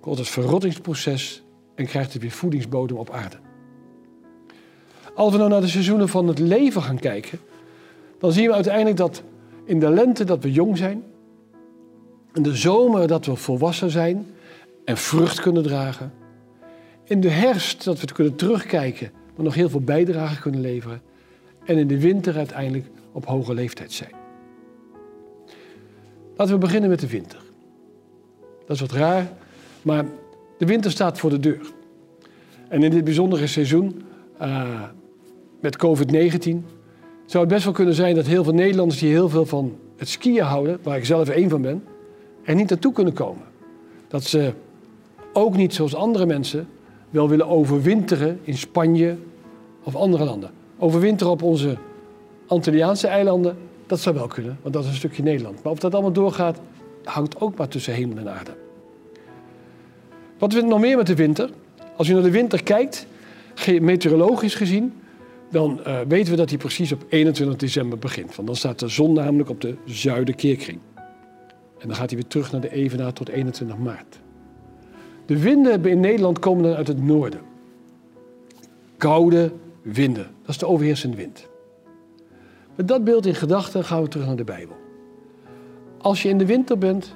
komt 0.00 0.18
het 0.18 0.28
verrottingsproces 0.28 1.42
en 1.74 1.86
krijgt 1.86 2.12
het 2.12 2.22
weer 2.22 2.30
voedingsbodem 2.30 2.96
op 2.96 3.10
aarde. 3.10 3.36
Als 5.14 5.32
we 5.32 5.38
nou 5.38 5.50
naar 5.50 5.60
de 5.60 5.68
seizoenen 5.68 6.08
van 6.08 6.28
het 6.28 6.38
leven 6.38 6.82
gaan 6.82 6.98
kijken, 6.98 7.38
dan 8.18 8.32
zien 8.32 8.46
we 8.46 8.54
uiteindelijk 8.54 8.96
dat 8.96 9.22
in 9.64 9.80
de 9.80 9.90
lente 9.90 10.24
dat 10.24 10.42
we 10.42 10.52
jong 10.52 10.76
zijn, 10.76 11.02
in 12.34 12.42
de 12.42 12.56
zomer 12.56 13.06
dat 13.06 13.26
we 13.26 13.36
volwassen 13.36 13.90
zijn 13.90 14.26
en 14.84 14.96
vrucht 14.96 15.40
kunnen 15.40 15.62
dragen, 15.62 16.12
in 17.08 17.20
de 17.20 17.30
herfst 17.30 17.84
dat 17.84 18.00
we 18.00 18.12
kunnen 18.12 18.36
terugkijken, 18.36 19.10
maar 19.36 19.44
nog 19.44 19.54
heel 19.54 19.68
veel 19.68 19.80
bijdrage 19.80 20.40
kunnen 20.40 20.60
leveren. 20.60 21.02
En 21.64 21.78
in 21.78 21.86
de 21.86 22.00
winter 22.00 22.36
uiteindelijk 22.36 22.86
op 23.12 23.26
hoge 23.26 23.54
leeftijd 23.54 23.92
zijn. 23.92 24.12
Laten 26.36 26.54
we 26.54 26.60
beginnen 26.60 26.90
met 26.90 27.00
de 27.00 27.08
winter. 27.08 27.40
Dat 28.66 28.76
is 28.76 28.80
wat 28.80 28.92
raar, 28.92 29.32
maar 29.82 30.04
de 30.58 30.66
winter 30.66 30.90
staat 30.90 31.18
voor 31.18 31.30
de 31.30 31.40
deur. 31.40 31.72
En 32.68 32.82
in 32.82 32.90
dit 32.90 33.04
bijzondere 33.04 33.46
seizoen 33.46 34.02
uh, 34.42 34.82
met 35.60 35.76
COVID-19 35.76 36.40
zou 37.26 37.44
het 37.44 37.52
best 37.52 37.64
wel 37.64 37.72
kunnen 37.72 37.94
zijn 37.94 38.14
dat 38.14 38.26
heel 38.26 38.44
veel 38.44 38.52
Nederlanders 38.52 39.00
die 39.00 39.10
heel 39.10 39.28
veel 39.28 39.46
van 39.46 39.78
het 39.96 40.08
skiën 40.08 40.42
houden, 40.42 40.78
waar 40.82 40.96
ik 40.96 41.04
zelf 41.04 41.28
één 41.28 41.48
van 41.48 41.62
ben, 41.62 41.84
er 42.42 42.54
niet 42.54 42.68
naartoe 42.68 42.92
kunnen 42.92 43.12
komen. 43.12 43.44
Dat 44.08 44.24
ze 44.24 44.52
ook 45.32 45.56
niet 45.56 45.74
zoals 45.74 45.94
andere 45.94 46.26
mensen 46.26 46.68
wel 47.10 47.28
willen 47.28 47.48
overwinteren 47.48 48.40
in 48.42 48.56
Spanje 48.56 49.16
of 49.82 49.96
andere 49.96 50.24
landen. 50.24 50.50
Overwinteren 50.78 51.32
op 51.32 51.42
onze 51.42 51.76
Antilliaanse 52.46 53.06
eilanden, 53.06 53.56
dat 53.86 54.00
zou 54.00 54.14
wel 54.14 54.26
kunnen, 54.26 54.58
want 54.62 54.74
dat 54.74 54.84
is 54.84 54.90
een 54.90 54.96
stukje 54.96 55.22
Nederland. 55.22 55.62
Maar 55.62 55.72
of 55.72 55.78
dat 55.78 55.92
allemaal 55.92 56.12
doorgaat, 56.12 56.60
hangt 57.04 57.40
ook 57.40 57.56
maar 57.56 57.68
tussen 57.68 57.94
hemel 57.94 58.16
en 58.16 58.28
aarde. 58.28 58.56
Wat 60.38 60.52
we 60.52 60.60
nog 60.60 60.80
meer 60.80 60.96
met 60.96 61.06
de 61.06 61.14
winter? 61.14 61.50
Als 61.96 62.06
je 62.06 62.14
naar 62.14 62.22
de 62.22 62.30
winter 62.30 62.62
kijkt, 62.62 63.06
meteorologisch 63.80 64.54
gezien, 64.54 64.92
dan 65.50 65.80
uh, 65.86 66.00
weten 66.08 66.30
we 66.30 66.36
dat 66.36 66.48
die 66.48 66.58
precies 66.58 66.92
op 66.92 67.04
21 67.08 67.56
december 67.56 67.98
begint. 67.98 68.34
Want 68.36 68.48
dan 68.48 68.56
staat 68.56 68.78
de 68.78 68.88
zon 68.88 69.12
namelijk 69.12 69.50
op 69.50 69.60
de 69.60 69.76
zuidenkeerkring. 69.84 70.78
En 71.78 71.88
dan 71.88 71.96
gaat 71.96 72.10
hij 72.10 72.18
weer 72.18 72.28
terug 72.28 72.52
naar 72.52 72.60
de 72.60 72.72
evenaar 72.72 73.12
tot 73.12 73.28
21 73.28 73.78
maart. 73.78 74.18
De 75.28 75.38
winden 75.38 75.84
in 75.84 76.00
Nederland 76.00 76.38
komen 76.38 76.62
dan 76.62 76.74
uit 76.74 76.88
het 76.88 77.02
noorden. 77.02 77.40
Koude 78.96 79.52
winden, 79.82 80.26
dat 80.40 80.48
is 80.48 80.58
de 80.58 80.66
overheersende 80.66 81.16
wind. 81.16 81.48
Met 82.74 82.88
dat 82.88 83.04
beeld 83.04 83.26
in 83.26 83.34
gedachten 83.34 83.84
gaan 83.84 84.02
we 84.02 84.08
terug 84.08 84.26
naar 84.26 84.36
de 84.36 84.44
Bijbel. 84.44 84.76
Als 85.98 86.22
je 86.22 86.28
in 86.28 86.38
de 86.38 86.46
winter 86.46 86.78
bent, 86.78 87.14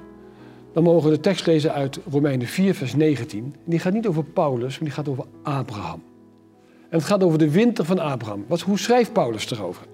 dan 0.72 0.82
mogen 0.82 1.10
we 1.10 1.14
de 1.16 1.20
tekst 1.20 1.46
lezen 1.46 1.72
uit 1.72 1.98
Romeinen 2.10 2.46
4, 2.46 2.74
vers 2.74 2.94
19. 2.94 3.54
die 3.64 3.78
gaat 3.78 3.92
niet 3.92 4.06
over 4.06 4.24
Paulus, 4.24 4.78
maar 4.78 4.88
die 4.88 4.96
gaat 4.96 5.08
over 5.08 5.24
Abraham. 5.42 6.02
En 6.88 6.98
het 6.98 7.04
gaat 7.04 7.22
over 7.22 7.38
de 7.38 7.50
winter 7.50 7.84
van 7.84 7.98
Abraham. 7.98 8.44
Wat, 8.48 8.60
hoe 8.60 8.78
schrijft 8.78 9.12
Paulus 9.12 9.50
erover? 9.50 9.86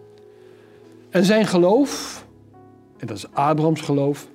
En 1.11 1.25
zijn 1.25 1.47
geloof, 1.47 2.25
en 2.97 3.07
dat 3.07 3.17
is 3.17 3.33
Abrahams 3.33 3.81
geloof, 3.81 4.29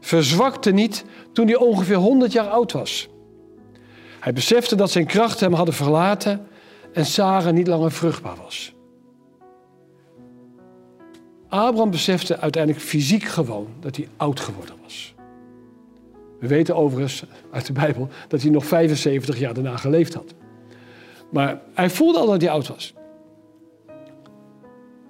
verzwakte 0.00 0.70
niet 0.70 1.04
toen 1.32 1.46
hij 1.46 1.56
ongeveer 1.56 1.96
100 1.96 2.32
jaar 2.32 2.48
oud 2.48 2.72
was. 2.72 3.12
Hij 4.24 4.32
besefte 4.32 4.76
dat 4.76 4.90
zijn 4.90 5.06
krachten 5.06 5.46
hem 5.46 5.56
hadden 5.56 5.74
verlaten 5.74 6.46
en 6.92 7.06
Sarah 7.06 7.52
niet 7.52 7.66
langer 7.66 7.92
vruchtbaar 7.92 8.36
was. 8.36 8.74
Abraham 11.48 11.90
besefte 11.90 12.38
uiteindelijk 12.38 12.84
fysiek 12.84 13.22
gewoon 13.22 13.68
dat 13.80 13.96
hij 13.96 14.08
oud 14.16 14.40
geworden 14.40 14.74
was. 14.82 15.14
We 16.40 16.46
weten 16.46 16.76
overigens 16.76 17.24
uit 17.50 17.66
de 17.66 17.72
Bijbel 17.72 18.08
dat 18.28 18.42
hij 18.42 18.50
nog 18.50 18.64
75 18.64 19.38
jaar 19.38 19.54
daarna 19.54 19.76
geleefd 19.76 20.14
had. 20.14 20.34
Maar 21.30 21.60
hij 21.74 21.90
voelde 21.90 22.18
al 22.18 22.26
dat 22.26 22.40
hij 22.40 22.50
oud 22.50 22.68
was. 22.68 22.94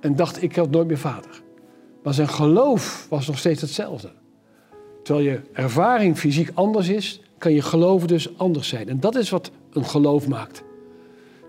En 0.01 0.17
dacht, 0.17 0.43
ik 0.43 0.57
had 0.57 0.71
nooit 0.71 0.87
meer 0.87 0.99
vader. 0.99 1.43
Maar 2.03 2.15
zijn 2.15 2.29
geloof 2.29 3.07
was 3.11 3.27
nog 3.27 3.39
steeds 3.39 3.61
hetzelfde. 3.61 4.13
Terwijl 5.03 5.27
je 5.27 5.41
ervaring 5.53 6.19
fysiek 6.19 6.51
anders 6.55 6.89
is, 6.89 7.24
kan 7.45 7.55
je 7.55 7.63
geloven 7.63 8.09
dus 8.09 8.39
anders 8.39 8.69
zijn. 8.69 8.89
En 8.89 9.01
dat 9.01 9.15
is 9.15 9.31
wat 9.31 9.51
een 9.73 9.85
geloof 9.85 10.29
maakt. 10.29 10.63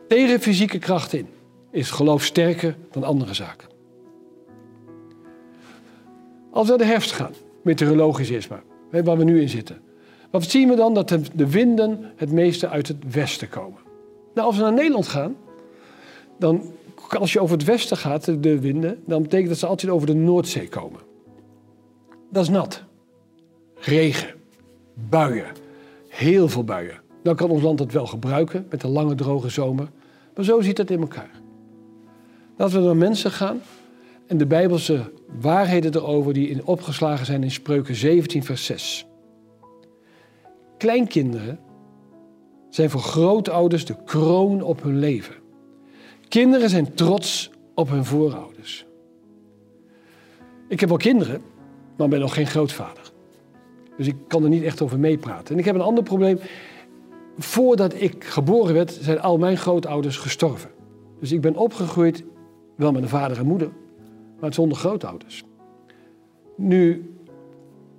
Tegen 0.08 0.40
fysieke 0.40 0.80
kracht 0.80 1.14
in 1.14 1.28
is 1.72 1.92
geloof 1.92 2.24
sterker 2.24 2.76
dan 2.92 3.04
andere 3.04 3.34
zaken. 3.34 3.68
Als 6.52 6.64
we 6.64 6.70
naar 6.70 6.86
de 6.86 6.92
herfst 6.92 7.12
gaan, 7.12 7.34
meteorologisch 7.62 8.30
is 8.30 8.48
maar, 8.48 8.64
waar 9.04 9.18
we 9.18 9.24
nu 9.24 9.42
in 9.42 9.50
zitten. 9.50 9.82
Wat 10.32 10.44
zien 10.44 10.70
we 10.70 10.76
dan? 10.76 10.94
Dat 10.94 11.10
de 11.34 11.50
winden 11.50 12.12
het 12.16 12.32
meeste 12.32 12.70
uit 12.70 12.88
het 12.88 13.14
westen 13.14 13.50
komen. 13.50 13.80
Nou, 14.34 14.48
als 14.48 14.58
we 14.58 14.64
naar 14.64 14.74
Nederland 14.74 15.08
gaan, 15.08 15.36
dan 16.40 16.62
als 17.10 17.34
je 17.34 17.40
over 17.40 17.58
het 17.58 17.66
westen 17.66 17.98
gaat, 17.98 18.44
de 18.44 18.60
winden, 18.60 19.04
dan 19.06 19.22
betekent 19.22 19.50
dat 19.50 19.58
ze 19.58 19.66
altijd 19.66 19.92
over 19.92 20.08
de 20.08 20.14
Noordzee 20.14 20.70
komen. 20.70 21.00
Dat 22.32 22.44
is 22.44 22.50
nat. 22.50 22.84
Regen, 23.76 24.34
buien, 24.94 25.64
heel 26.16 26.50
veel 26.50 26.64
buien. 26.64 27.02
Dan 27.24 27.36
kan 27.36 27.50
ons 27.50 27.62
land 27.62 27.80
het 27.80 27.92
wel 27.92 28.06
gebruiken 28.06 28.68
met 28.70 28.84
een 28.84 28.90
lange 28.90 29.16
droge 29.16 29.50
zomer. 29.50 29.90
Maar 30.36 30.46
zo 30.46 30.62
ziet 30.62 30.78
het 30.78 30.92
in 30.92 31.00
elkaar. 31.00 31.42
Laten 32.58 32.80
we 32.80 32.86
naar 32.86 32.98
mensen 32.98 33.32
gaan 33.32 33.62
en 34.28 34.38
de 34.38 34.46
Bijbelse 34.46 35.12
waarheden 35.40 35.96
erover 35.96 36.34
die 36.34 36.50
in 36.50 36.66
opgeslagen 36.66 37.26
zijn 37.26 37.44
in 37.44 37.52
Spreuken 37.52 37.96
17, 37.96 38.44
vers 38.44 38.66
6. 38.66 39.06
Kleinkinderen 40.78 41.60
zijn 42.70 42.90
voor 42.90 43.02
grootouders 43.02 43.86
de 43.86 43.96
kroon 44.06 44.62
op 44.62 44.84
hun 44.84 45.00
leven. 45.00 45.36
Kinderen 46.28 46.70
zijn 46.70 46.94
trots 46.94 47.52
op 47.76 47.90
hun 47.90 48.06
voorouders. 48.06 48.86
Ik 50.68 50.80
heb 50.80 50.90
wel 50.90 50.98
kinderen, 50.98 51.42
maar 51.98 52.08
ben 52.08 52.20
nog 52.20 52.34
geen 52.34 52.48
grootvader. 52.48 53.05
Dus 53.98 54.08
ik 54.08 54.16
kan 54.28 54.44
er 54.44 54.50
niet 54.50 54.64
echt 54.64 54.82
over 54.82 55.00
meepraten. 55.00 55.54
En 55.54 55.60
ik 55.60 55.66
heb 55.66 55.76
een 55.76 55.82
ander 55.82 56.04
probleem. 56.04 56.40
Voordat 57.38 58.02
ik 58.02 58.24
geboren 58.24 58.74
werd, 58.74 58.98
zijn 59.02 59.22
al 59.22 59.38
mijn 59.38 59.58
grootouders 59.58 60.18
gestorven. 60.18 60.70
Dus 61.20 61.32
ik 61.32 61.42
ben 61.42 61.56
opgegroeid 61.56 62.24
wel 62.76 62.92
met 62.92 63.02
een 63.02 63.10
vader 63.10 63.38
en 63.38 63.46
moeder, 63.46 63.70
maar 64.40 64.54
zonder 64.54 64.78
grootouders. 64.78 65.44
Nu 66.56 67.14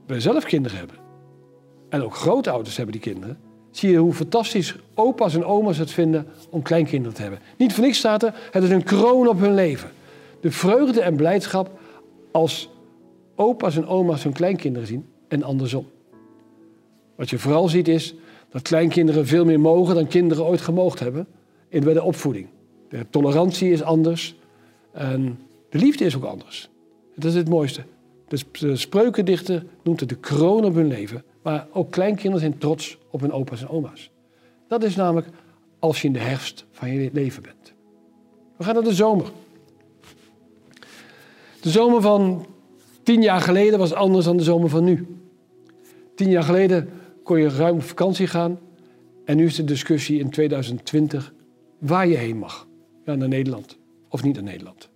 we 0.07 0.21
zelf 0.21 0.45
kinderen 0.45 0.79
hebben, 0.79 0.97
en 1.89 2.03
ook 2.03 2.15
grootouders 2.15 2.77
hebben 2.77 2.95
die 2.95 3.13
kinderen, 3.13 3.39
zie 3.71 3.91
je 3.91 3.97
hoe 3.97 4.13
fantastisch 4.13 4.77
opa's 4.95 5.35
en 5.35 5.45
oma's 5.45 5.79
het 5.79 5.91
vinden 5.91 6.27
om 6.51 6.63
kleinkinderen 6.63 7.15
te 7.15 7.23
hebben. 7.23 7.41
Niet 7.57 7.75
voor 7.75 7.85
niks 7.85 7.99
staat 7.99 8.23
er, 8.23 8.35
het 8.51 8.63
is 8.63 8.71
een 8.71 8.83
kroon 8.83 9.29
op 9.29 9.41
hun 9.41 9.55
leven. 9.55 9.91
De 10.41 10.51
vreugde 10.51 11.01
en 11.01 11.17
blijdschap 11.17 11.79
als 12.31 12.71
opa's 13.35 13.77
en 13.77 13.87
oma's 13.87 14.23
hun 14.23 14.33
kleinkinderen 14.33 14.89
zien 14.89 15.07
en 15.37 15.43
andersom. 15.43 15.87
Wat 17.15 17.31
je 17.31 17.39
vooral 17.39 17.69
ziet 17.69 17.89
is 17.89 18.15
dat 18.51 18.63
kleinkinderen 18.63 19.27
veel 19.27 19.45
meer 19.45 19.61
mogen 19.61 19.95
dan 19.95 20.07
kinderen 20.07 20.45
ooit 20.45 20.61
gemoogd 20.61 20.99
hebben 20.99 21.27
in 21.69 21.81
de 21.81 22.03
opvoeding. 22.03 22.49
De 22.89 23.07
tolerantie 23.11 23.71
is 23.71 23.83
anders 23.83 24.37
en 24.93 25.39
de 25.69 25.79
liefde 25.79 26.05
is 26.05 26.17
ook 26.17 26.25
anders. 26.25 26.71
Dat 27.15 27.25
is 27.25 27.35
het 27.35 27.49
mooiste. 27.49 27.83
De 28.29 28.77
spreukendichter 28.77 29.65
noemt 29.83 30.01
het 30.01 30.09
de 30.09 30.17
kroon 30.17 30.65
op 30.65 30.75
hun 30.75 30.89
leven. 30.89 31.25
Maar 31.43 31.67
ook 31.73 31.91
kleinkinderen 31.91 32.41
zijn 32.41 32.59
trots 32.59 32.99
op 33.11 33.21
hun 33.21 33.33
opa's 33.33 33.61
en 33.61 33.69
oma's. 33.69 34.11
Dat 34.69 34.83
is 34.83 34.97
namelijk 34.97 35.29
als 35.79 36.01
je 36.01 36.07
in 36.07 36.13
de 36.13 36.19
herfst 36.19 36.65
van 36.71 36.93
je 36.93 37.11
leven 37.13 37.43
bent. 37.43 37.73
We 38.57 38.65
gaan 38.65 38.75
naar 38.75 38.83
de 38.83 38.95
zomer. 38.95 39.27
De 41.61 41.71
zomer 41.71 42.01
van 42.01 42.47
tien 43.03 43.23
jaar 43.23 43.41
geleden 43.41 43.79
was 43.79 43.93
anders 43.93 44.25
dan 44.25 44.37
de 44.37 44.43
zomer 44.43 44.69
van 44.69 44.85
nu. 44.85 45.07
Tien 46.17 46.31
jaar 46.31 46.43
geleden 46.43 46.89
kon 47.23 47.41
je 47.41 47.49
ruim 47.49 47.81
vakantie 47.81 48.27
gaan. 48.27 48.59
En 49.25 49.37
nu 49.37 49.45
is 49.45 49.55
de 49.55 49.65
discussie 49.65 50.19
in 50.19 50.31
2020 50.31 51.33
waar 51.79 52.07
je 52.07 52.17
heen 52.17 52.39
mag. 52.39 52.67
Ja, 53.05 53.15
naar 53.15 53.29
Nederland 53.29 53.79
of 54.09 54.23
niet 54.23 54.35
naar 54.35 54.45
Nederland. 54.45 54.89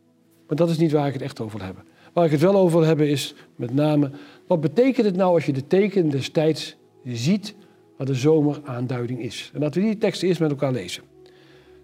Maar 0.47 0.57
dat 0.57 0.71
is 0.71 0.79
niet 0.79 0.93
waar 0.93 1.07
ik 1.07 1.13
het 1.13 1.23
echt 1.23 1.41
over 1.41 1.57
wil 1.57 1.67
hebben. 1.67 1.85
Waar 2.13 2.25
ik 2.25 2.31
het 2.31 2.41
wel 2.41 2.57
over 2.57 2.79
wil 2.79 2.87
hebben 2.87 3.09
is 3.09 3.35
met 3.57 3.75
name, 3.75 4.11
wat 4.47 4.61
betekent 4.61 5.07
het 5.07 5.17
nou 5.17 5.35
als 5.35 5.47
je 5.47 5.53
de 5.53 5.67
tekenen 5.67 6.11
destijds 6.11 6.77
ziet 7.05 7.55
wat 7.97 8.07
de 8.07 8.15
zomeraanduiding 8.15 9.23
is? 9.23 9.51
En 9.55 9.61
laten 9.61 9.81
we 9.81 9.87
die 9.87 9.99
tekst 9.99 10.23
eerst 10.23 10.41
met 10.41 10.51
elkaar 10.51 10.73
lezen. 10.73 11.03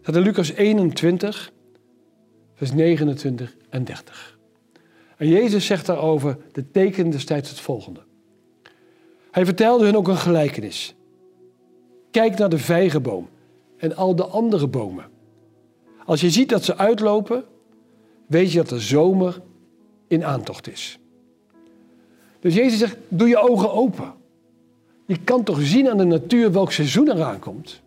Dat 0.02 0.16
in 0.16 0.22
Lucas 0.22 0.52
21, 0.52 1.52
vers 2.54 2.72
29 2.72 3.56
en 3.68 3.84
30. 3.84 4.38
En 5.16 5.28
Jezus 5.28 5.66
zegt 5.66 5.86
daarover 5.86 6.38
de 6.52 6.70
tekenen 6.70 7.10
destijds 7.10 7.50
het 7.50 7.60
volgende. 7.60 8.05
Hij 9.36 9.44
vertelde 9.44 9.84
hun 9.84 9.96
ook 9.96 10.08
een 10.08 10.16
gelijkenis. 10.16 10.94
Kijk 12.10 12.38
naar 12.38 12.48
de 12.48 12.58
vijgenboom 12.58 13.28
en 13.76 13.96
al 13.96 14.14
de 14.14 14.24
andere 14.24 14.66
bomen. 14.66 15.04
Als 16.04 16.20
je 16.20 16.30
ziet 16.30 16.48
dat 16.48 16.64
ze 16.64 16.76
uitlopen, 16.76 17.44
weet 18.26 18.52
je 18.52 18.58
dat 18.58 18.68
de 18.68 18.80
zomer 18.80 19.40
in 20.06 20.24
aantocht 20.24 20.68
is. 20.68 20.98
Dus 22.40 22.54
Jezus 22.54 22.78
zegt, 22.78 22.96
doe 23.08 23.28
je 23.28 23.38
ogen 23.38 23.72
open. 23.72 24.12
Je 25.06 25.18
kan 25.24 25.42
toch 25.42 25.60
zien 25.60 25.88
aan 25.90 25.98
de 25.98 26.04
natuur 26.04 26.52
welk 26.52 26.72
seizoen 26.72 27.10
eraan 27.10 27.38
komt. 27.38 27.80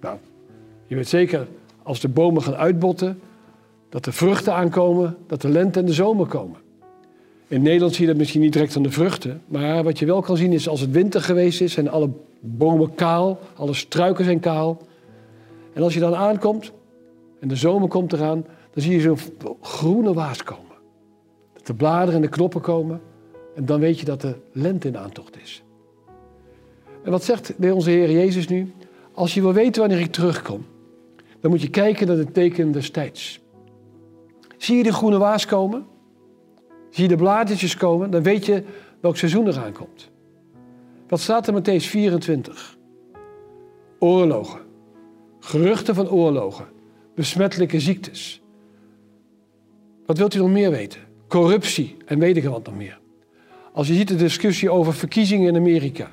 Nou, 0.00 0.18
je 0.86 0.94
weet 0.94 1.08
zeker, 1.08 1.48
als 1.82 2.00
de 2.00 2.08
bomen 2.08 2.42
gaan 2.42 2.56
uitbotten, 2.56 3.20
dat 3.88 4.04
de 4.04 4.12
vruchten 4.12 4.54
aankomen, 4.54 5.16
dat 5.26 5.40
de 5.40 5.48
lente 5.48 5.78
en 5.78 5.86
de 5.86 5.92
zomer 5.92 6.26
komen. 6.26 6.62
In 7.54 7.62
Nederland 7.62 7.94
zie 7.94 8.00
je 8.00 8.10
dat 8.10 8.16
misschien 8.16 8.40
niet 8.40 8.52
direct 8.52 8.76
aan 8.76 8.82
de 8.82 8.90
vruchten, 8.90 9.42
maar 9.46 9.84
wat 9.84 9.98
je 9.98 10.06
wel 10.06 10.20
kan 10.20 10.36
zien 10.36 10.52
is 10.52 10.68
als 10.68 10.80
het 10.80 10.90
winter 10.90 11.20
geweest 11.20 11.60
is 11.60 11.76
en 11.76 11.88
alle 11.88 12.10
bomen 12.40 12.94
kaal, 12.94 13.38
alle 13.56 13.74
struiken 13.74 14.24
zijn 14.24 14.40
kaal. 14.40 14.82
En 15.72 15.82
als 15.82 15.94
je 15.94 16.00
dan 16.00 16.14
aankomt 16.14 16.72
en 17.40 17.48
de 17.48 17.56
zomer 17.56 17.88
komt 17.88 18.12
eraan, 18.12 18.46
dan 18.72 18.82
zie 18.82 18.92
je 18.92 19.00
zo'n 19.00 19.18
groene 19.60 20.14
waas 20.14 20.42
komen. 20.42 20.76
Dat 21.52 21.66
de 21.66 21.74
bladeren 21.74 22.14
en 22.14 22.20
de 22.20 22.28
knoppen 22.28 22.60
komen 22.60 23.00
en 23.54 23.64
dan 23.64 23.80
weet 23.80 23.98
je 23.98 24.04
dat 24.04 24.20
de 24.20 24.34
lente 24.52 24.88
in 24.88 24.98
aantocht 24.98 25.36
is. 25.42 25.62
En 27.04 27.10
wat 27.10 27.24
zegt 27.24 27.54
onze 27.72 27.90
Heer 27.90 28.10
Jezus 28.10 28.48
nu? 28.48 28.72
Als 29.12 29.34
je 29.34 29.40
wil 29.40 29.52
weten 29.52 29.80
wanneer 29.80 30.00
ik 30.00 30.12
terugkom, 30.12 30.66
dan 31.40 31.50
moet 31.50 31.62
je 31.62 31.70
kijken 31.70 32.06
naar 32.06 32.16
de 32.16 32.32
tekenen 32.32 32.72
des 32.72 32.90
tijds. 32.90 33.40
Zie 34.56 34.76
je 34.76 34.82
de 34.82 34.92
groene 34.92 35.18
waas 35.18 35.46
komen? 35.46 35.92
Zie 36.94 37.02
je 37.02 37.08
de 37.08 37.16
bladertjes 37.16 37.76
komen? 37.76 38.10
Dan 38.10 38.22
weet 38.22 38.46
je 38.46 38.62
welk 39.00 39.16
seizoen 39.16 39.46
eraan 39.46 39.72
komt. 39.72 40.10
Wat 41.08 41.20
staat 41.20 41.46
er 41.46 41.54
Matthäus 41.54 41.84
24? 41.84 42.76
Oorlogen. 43.98 44.60
Geruchten 45.40 45.94
van 45.94 46.10
oorlogen. 46.10 46.66
Besmettelijke 47.14 47.80
ziektes. 47.80 48.42
Wat 50.06 50.18
wilt 50.18 50.34
u 50.34 50.38
nog 50.38 50.50
meer 50.50 50.70
weten? 50.70 51.00
Corruptie 51.28 51.96
en 52.04 52.18
weet 52.18 52.36
ik 52.36 52.44
wat 52.44 52.66
nog 52.66 52.76
meer. 52.76 52.98
Als 53.72 53.88
je 53.88 53.94
ziet 53.94 54.08
de 54.08 54.16
discussie 54.16 54.70
over 54.70 54.94
verkiezingen 54.94 55.48
in 55.48 55.56
Amerika. 55.56 56.10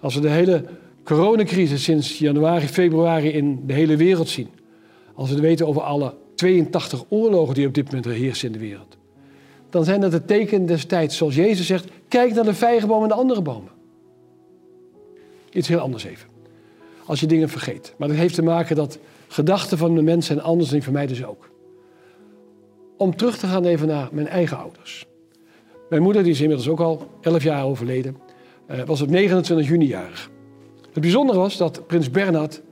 Als 0.00 0.14
we 0.14 0.20
de 0.20 0.28
hele 0.28 0.64
coronacrisis 1.04 1.82
sinds 1.82 2.18
januari, 2.18 2.66
februari 2.66 3.28
in 3.28 3.62
de 3.66 3.72
hele 3.72 3.96
wereld 3.96 4.28
zien. 4.28 4.48
Als 5.14 5.28
we 5.28 5.34
het 5.34 5.44
weten 5.44 5.66
over 5.66 5.82
alle 5.82 6.14
82 6.34 7.04
oorlogen 7.08 7.54
die 7.54 7.66
op 7.66 7.74
dit 7.74 7.84
moment 7.84 8.04
heersen 8.04 8.46
in 8.46 8.52
de 8.52 8.58
wereld. 8.58 8.96
Dan 9.76 9.84
zijn 9.84 10.00
dat 10.00 10.10
de 10.10 10.24
tekenen 10.24 10.66
des 10.66 10.84
tijds. 10.84 11.16
Zoals 11.16 11.34
Jezus 11.34 11.66
zegt, 11.66 11.88
kijk 12.08 12.34
naar 12.34 12.44
de 12.44 12.54
vijgenboom 12.54 13.02
en 13.02 13.08
de 13.08 13.14
andere 13.14 13.42
bomen. 13.42 13.70
Iets 15.50 15.68
heel 15.68 15.78
anders 15.78 16.04
even. 16.04 16.28
Als 17.04 17.20
je 17.20 17.26
dingen 17.26 17.48
vergeet. 17.48 17.94
Maar 17.96 18.08
dat 18.08 18.16
heeft 18.16 18.34
te 18.34 18.42
maken 18.42 18.76
dat 18.76 18.98
gedachten 19.28 19.78
van 19.78 19.94
de 19.94 20.02
mensen 20.02 20.34
zijn 20.34 20.46
anders 20.46 20.72
en 20.72 20.82
van 20.82 20.92
mij 20.92 21.06
dus 21.06 21.24
ook. 21.24 21.50
Om 22.96 23.16
terug 23.16 23.38
te 23.38 23.46
gaan 23.46 23.64
even 23.64 23.88
naar 23.88 24.08
mijn 24.12 24.26
eigen 24.26 24.58
ouders. 24.58 25.06
Mijn 25.88 26.02
moeder, 26.02 26.22
die 26.22 26.32
is 26.32 26.40
inmiddels 26.40 26.68
ook 26.68 26.80
al 26.80 27.08
11 27.20 27.42
jaar 27.42 27.64
overleden, 27.64 28.16
eh, 28.66 28.82
was 28.82 29.00
op 29.00 29.08
29 29.08 29.68
juni 29.68 29.86
jarig. 29.86 30.30
Het 30.92 31.00
bijzondere 31.00 31.38
was 31.38 31.56
dat 31.56 31.86
prins 31.86 32.10
Bernhard 32.10 32.62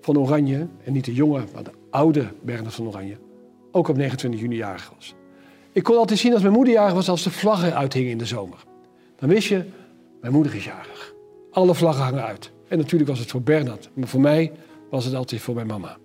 van 0.00 0.18
Oranje, 0.18 0.66
en 0.84 0.92
niet 0.92 1.04
de 1.04 1.14
jonge, 1.14 1.44
maar 1.54 1.62
de 1.62 1.72
oude 1.90 2.26
Bernhard 2.42 2.74
van 2.74 2.86
Oranje, 2.86 3.16
ook 3.70 3.88
op 3.88 3.96
29 3.96 4.40
juni 4.40 4.56
jarig 4.56 4.92
was. 4.96 5.14
Ik 5.72 5.82
kon 5.82 5.96
altijd 5.96 6.18
zien 6.18 6.32
als 6.32 6.42
mijn 6.42 6.54
moeder 6.54 6.74
jarig 6.74 6.94
was 6.94 7.08
als 7.08 7.22
de 7.22 7.30
vlaggen 7.30 7.74
uithingen 7.74 8.10
in 8.10 8.18
de 8.18 8.26
zomer. 8.26 8.64
Dan 9.16 9.28
wist 9.28 9.48
je, 9.48 9.64
mijn 10.20 10.32
moeder 10.32 10.54
is 10.54 10.64
jarig. 10.64 11.14
Alle 11.50 11.74
vlaggen 11.74 12.04
hangen 12.04 12.24
uit. 12.24 12.50
En 12.68 12.78
natuurlijk 12.78 13.10
was 13.10 13.18
het 13.18 13.30
voor 13.30 13.42
Bernhard, 13.42 13.90
maar 13.94 14.08
voor 14.08 14.20
mij 14.20 14.52
was 14.90 15.04
het 15.04 15.14
altijd 15.14 15.40
voor 15.40 15.54
mijn 15.54 15.66
mama. 15.66 15.96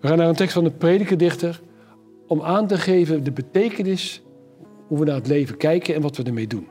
We 0.00 0.08
gaan 0.08 0.18
naar 0.18 0.28
een 0.28 0.34
tekst 0.34 0.54
van 0.54 0.64
de 0.64 0.70
predikerdichter 0.70 1.60
om 2.26 2.42
aan 2.42 2.66
te 2.66 2.78
geven 2.78 3.24
de 3.24 3.32
betekenis 3.32 4.22
hoe 4.86 4.98
we 4.98 5.04
naar 5.04 5.14
het 5.14 5.26
leven 5.26 5.56
kijken 5.56 5.94
en 5.94 6.00
wat 6.00 6.16
we 6.16 6.22
ermee 6.22 6.46
doen. 6.46 6.66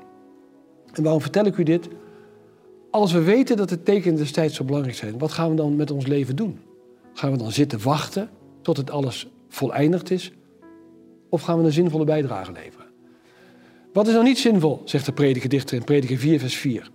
En 0.93 1.03
waarom 1.03 1.21
vertel 1.21 1.45
ik 1.45 1.57
u 1.57 1.63
dit? 1.63 1.87
Als 2.91 3.11
we 3.11 3.21
weten 3.21 3.57
dat 3.57 3.69
de 3.69 3.83
tekenen 3.83 4.17
destijds 4.17 4.55
zo 4.55 4.63
belangrijk 4.63 4.97
zijn, 4.97 5.17
wat 5.17 5.31
gaan 5.31 5.49
we 5.49 5.55
dan 5.55 5.75
met 5.75 5.91
ons 5.91 6.07
leven 6.07 6.35
doen? 6.35 6.59
Gaan 7.13 7.31
we 7.31 7.37
dan 7.37 7.51
zitten 7.51 7.83
wachten 7.83 8.29
tot 8.61 8.77
het 8.77 8.91
alles 8.91 9.27
voleindigd 9.49 10.11
is? 10.11 10.31
Of 11.29 11.41
gaan 11.41 11.59
we 11.59 11.65
een 11.65 11.71
zinvolle 11.71 12.05
bijdrage 12.05 12.51
leveren? 12.51 12.87
Wat 13.93 14.07
is 14.07 14.13
nou 14.13 14.25
niet 14.25 14.39
zinvol, 14.39 14.81
zegt 14.85 15.05
de 15.05 15.11
predikerdichter 15.11 15.77
in 15.77 15.83
prediker 15.83 16.17
4 16.17 16.39
vers 16.39 16.55
4. 16.55 16.91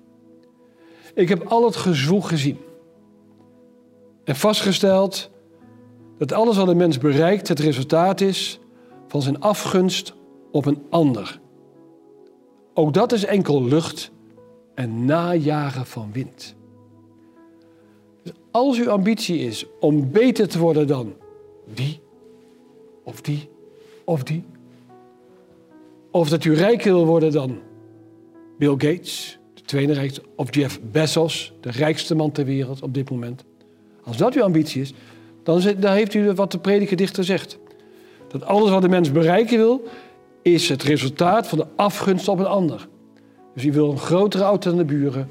Ik 1.15 1.29
heb 1.29 1.45
al 1.47 1.65
het 1.65 1.77
gezwoeg 1.77 2.29
gezien 2.29 2.59
en 4.25 4.37
vastgesteld 4.37 5.31
dat 6.19 6.33
alles 6.33 6.57
wat 6.57 6.69
een 6.69 6.77
mens 6.77 6.99
bereikt 6.99 7.49
het 7.49 7.59
resultaat 7.59 8.21
is 8.21 8.61
van 9.09 9.23
zijn 9.23 9.41
afgunst 9.41 10.15
op 10.53 10.67
een 10.67 10.83
ander. 10.91 11.41
Ook 12.75 12.95
dat 12.95 13.13
is 13.13 13.25
enkel 13.25 13.65
lucht 13.65 14.11
en 14.75 15.05
najagen 15.05 15.87
van 15.87 16.13
wind. 16.13 16.55
Dus 18.23 18.33
als 18.51 18.79
uw 18.79 18.91
ambitie 18.91 19.39
is 19.39 19.67
om 19.81 20.11
beter 20.11 20.49
te 20.49 20.59
worden 20.59 20.87
dan 20.87 21.15
die, 21.75 22.01
of 23.05 23.21
die, 23.21 23.49
of 24.05 24.23
die, 24.23 24.45
of 26.11 26.29
dat 26.29 26.45
u 26.45 26.55
rijker 26.55 26.93
wil 26.93 27.07
worden 27.07 27.33
dan 27.33 27.59
Bill 28.59 28.71
Gates, 28.71 29.39
de 29.55 29.63
tweede 29.63 29.93
rijkste, 29.93 30.23
of 30.37 30.55
Jeff 30.55 30.81
Bezos, 30.91 31.53
de 31.61 31.71
rijkste 31.71 32.15
man 32.15 32.33
ter 32.33 32.45
wereld 32.45 32.83
op 32.83 32.95
dit 32.95 33.11
moment. 33.11 33.45
Als 34.03 34.17
dat 34.17 34.35
uw 34.35 34.43
ambitie 34.43 34.81
is, 34.81 34.93
dan, 35.43 35.61
heeft 35.93 36.15
u 36.15 36.33
wat 36.33 36.53
de 36.53 36.59
prediker 36.59 36.97
dichter 36.97 37.25
zegt. 37.25 37.59
Dat 38.29 38.45
alles 38.45 38.71
wat 38.71 38.83
de 38.83 38.89
mens 38.89 39.13
bereiken 39.13 39.57
wil, 39.57 39.83
is 40.43 40.69
het 40.69 40.83
resultaat 40.83 41.49
van 41.49 41.59
de 41.59 41.67
afgunst 41.77 42.29
op 42.29 42.39
een 42.39 42.47
ander. 42.47 42.89
Dus 43.55 43.65
u 43.65 43.73
wil 43.73 43.91
een 43.91 43.99
grotere 43.99 44.45
auto 44.45 44.69
dan 44.69 44.79
de 44.79 44.85
buren, 44.85 45.29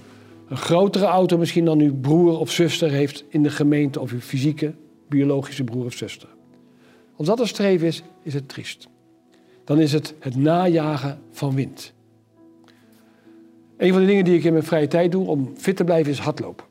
een 0.49 0.57
grotere 0.57 1.05
auto 1.05 1.37
misschien 1.37 1.65
dan 1.65 1.79
uw 1.79 1.95
broer 1.95 2.39
of 2.39 2.51
zuster 2.51 2.89
heeft 2.89 3.23
in 3.29 3.43
de 3.43 3.49
gemeente 3.49 3.99
of 3.99 4.11
uw 4.11 4.19
fysieke, 4.19 4.73
biologische 5.09 5.63
broer 5.63 5.85
of 5.85 5.93
zuster. 5.93 6.29
Als 7.23 7.31
dat 7.31 7.41
een 7.41 7.53
streven 7.53 7.87
is, 7.87 8.03
is 8.23 8.33
het 8.33 8.49
triest. 8.49 8.87
Dan 9.63 9.79
is 9.79 9.93
het 9.93 10.15
het 10.19 10.35
najagen 10.35 11.19
van 11.31 11.55
wind. 11.55 11.93
Een 13.77 13.91
van 13.91 14.01
de 14.01 14.07
dingen 14.07 14.25
die 14.25 14.35
ik 14.35 14.43
in 14.43 14.51
mijn 14.51 14.63
vrije 14.63 14.87
tijd 14.87 15.11
doe 15.11 15.27
om 15.27 15.53
fit 15.57 15.75
te 15.75 15.83
blijven 15.83 16.11
is 16.11 16.19
hardlopen. 16.19 16.65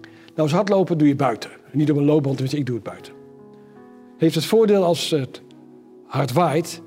Nou, 0.00 0.34
als 0.34 0.52
hardlopen 0.52 0.98
doe 0.98 1.08
je 1.08 1.16
buiten. 1.16 1.50
Niet 1.72 1.90
op 1.90 1.96
een 1.96 2.04
loopband, 2.04 2.38
dus 2.38 2.54
ik 2.54 2.66
doe 2.66 2.74
het 2.74 2.84
buiten. 2.84 3.12
Heeft 4.18 4.34
het 4.34 4.44
voordeel 4.44 4.84
als 4.84 5.10
het 5.10 5.42
hard 6.06 6.32
waait, 6.32 6.82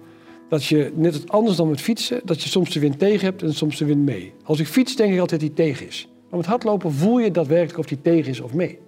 dat 0.50 0.66
je 0.66 0.92
net 0.96 1.30
anders 1.30 1.58
dan 1.58 1.70
met 1.70 1.82
fietsen, 1.82 2.22
dat 2.24 2.42
je 2.42 2.50
soms 2.50 2.74
de 2.74 2.80
wind 2.80 3.00
tegen 3.00 3.26
hebt 3.26 3.42
en 3.42 3.54
soms 3.54 3.78
de 3.78 3.86
wind 3.86 4.06
mee. 4.06 4.34
Als 4.44 4.60
ik 4.60 4.68
fiets, 4.68 4.96
denk 4.96 5.14
ik 5.14 5.20
altijd 5.20 5.42
dat 5.42 5.56
die 5.56 5.66
tegen 5.66 5.88
is. 5.88 6.10
Maar 6.30 6.40
met 6.40 6.48
hardlopen 6.48 6.92
voel 6.92 7.20
je 7.20 7.32
daadwerkelijk 7.32 7.80
of 7.80 7.86
die 7.86 8.02
tegen 8.02 8.32
is 8.32 8.40
of 8.40 8.54
mee. 8.54 8.80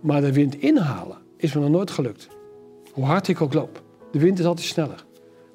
Maar 0.00 0.20
de 0.20 0.32
wind 0.32 0.60
inhalen 0.60 1.26
is 1.38 1.54
me 1.54 1.60
nog 1.60 1.70
nooit 1.70 1.90
gelukt. 1.90 2.28
Hoe 2.92 3.04
hard 3.04 3.28
ik 3.28 3.40
ook 3.40 3.54
loop. 3.54 3.82
De 4.12 4.18
wind 4.18 4.38
is 4.38 4.44
altijd 4.44 4.66
sneller. 4.66 5.04